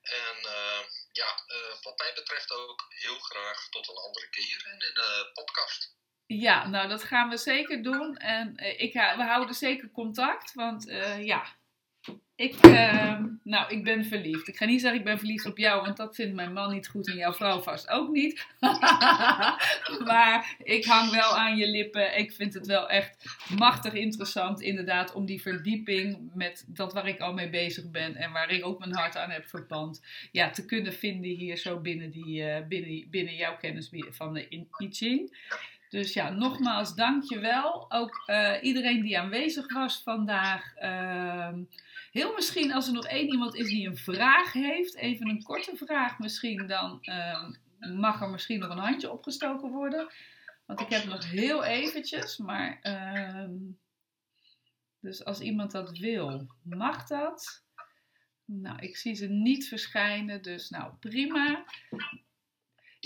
[0.00, 0.36] En
[1.12, 1.28] ja,
[1.82, 5.94] wat mij betreft ook heel graag tot een andere keer in de podcast.
[6.26, 8.16] Ja, nou dat gaan we zeker doen.
[8.16, 11.44] En uh, ik, we houden zeker contact, want uh, ja,
[12.36, 14.48] ik, uh, nou, ik ben verliefd.
[14.48, 16.88] Ik ga niet zeggen ik ben verliefd op jou, want dat vindt mijn man niet
[16.88, 18.46] goed en jouw vrouw vast ook niet.
[20.10, 22.18] maar ik hang wel aan je lippen.
[22.18, 23.24] Ik vind het wel echt
[23.58, 28.32] machtig interessant, inderdaad, om die verdieping met dat waar ik al mee bezig ben en
[28.32, 30.02] waar ik ook mijn hart aan heb verpand,
[30.32, 34.66] ja, te kunnen vinden hier zo binnen, die, binnen, binnen jouw kennis van de I
[34.90, 35.36] Ching.
[35.96, 37.92] Dus ja, nogmaals dankjewel.
[37.92, 40.74] Ook uh, iedereen die aanwezig was vandaag.
[40.82, 41.52] Uh,
[42.10, 45.76] Heel misschien als er nog één iemand is die een vraag heeft, even een korte
[45.76, 47.52] vraag misschien, dan ehm,
[47.98, 50.12] mag er misschien nog een handje opgestoken worden.
[50.66, 53.54] Want ik heb nog heel eventjes, maar ehm,
[55.00, 57.64] dus als iemand dat wil, mag dat.
[58.44, 61.64] Nou, ik zie ze niet verschijnen, dus nou prima.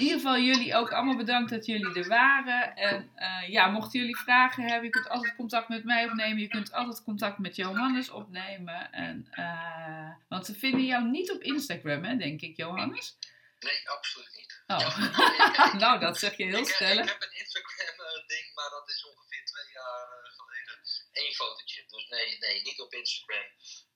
[0.00, 2.76] In ieder geval jullie ook allemaal bedankt dat jullie er waren.
[2.76, 6.40] En uh, ja, mochten jullie vragen hebben, je kunt altijd contact met mij opnemen.
[6.40, 8.92] Je kunt altijd contact met Johannes opnemen.
[8.92, 13.16] En, uh, want ze vinden jou niet op Instagram, hè, denk ik, Johannes?
[13.60, 14.62] Nee, absoluut niet.
[14.66, 15.74] Oh.
[15.82, 17.04] nou, dat zeg je heel ik, stellig.
[17.04, 20.78] Ik heb een Instagram-ding, maar dat is ongeveer twee jaar geleden.
[21.12, 21.84] Eén fotootje.
[21.86, 23.46] Dus nee, nee, niet op Instagram.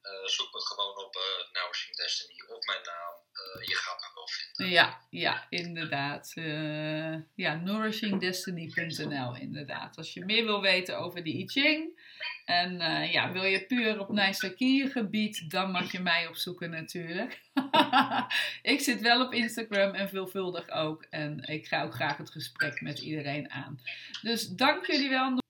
[0.04, 3.14] Uh, zoek me gewoon op uh, Nourishing Destiny of mijn naam.
[3.32, 4.74] Uh, je gaat me wel vinden.
[4.74, 6.32] Ja, ja inderdaad.
[7.34, 9.96] ja, nourishingdestiny.nl inderdaad.
[9.96, 12.02] Als je meer wil weten over de I Ching.
[12.44, 12.78] En
[13.10, 17.40] ja, wil je puur op Nijstakir gebied, dan mag je mij opzoeken natuurlijk.
[18.72, 21.06] ik zit wel op Instagram en veelvuldig ook.
[21.10, 23.80] En ik ga ook graag het gesprek met iedereen aan.
[24.22, 25.42] Dus dank jullie wel.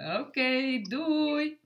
[0.00, 1.58] Oké, okay, doei.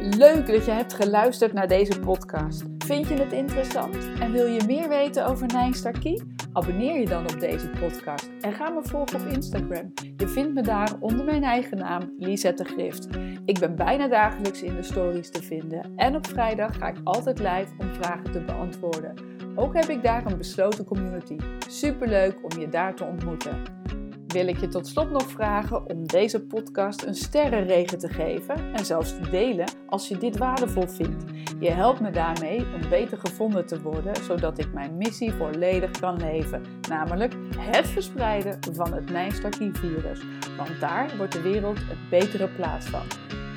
[0.00, 2.62] Leuk dat je hebt geluisterd naar deze podcast.
[2.78, 6.20] Vind je het interessant en wil je meer weten over Nijnstar Key?
[6.52, 9.92] Abonneer je dan op deze podcast en ga me volgen op Instagram.
[10.16, 13.08] Je vindt me daar onder mijn eigen naam, Lisette Grift.
[13.44, 17.38] Ik ben bijna dagelijks in de stories te vinden en op vrijdag ga ik altijd
[17.38, 19.14] live om vragen te beantwoorden.
[19.54, 21.36] Ook heb ik daar een besloten community.
[21.68, 23.79] Superleuk om je daar te ontmoeten
[24.32, 28.84] wil ik je tot slot nog vragen om deze podcast een sterrenregen te geven en
[28.84, 31.24] zelfs te delen als je dit waardevol vindt.
[31.58, 36.16] Je helpt me daarmee om beter gevonden te worden, zodat ik mijn missie volledig kan
[36.16, 40.20] leven, namelijk het verspreiden van het Nijnstarkie-virus.
[40.56, 43.06] Want daar wordt de wereld een betere plaats van.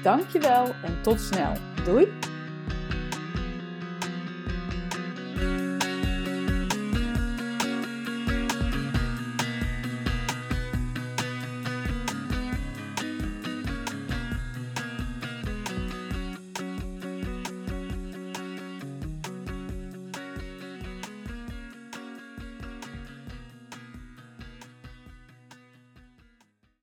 [0.03, 1.53] Dankjewel en tot snel.
[1.85, 2.32] Doei!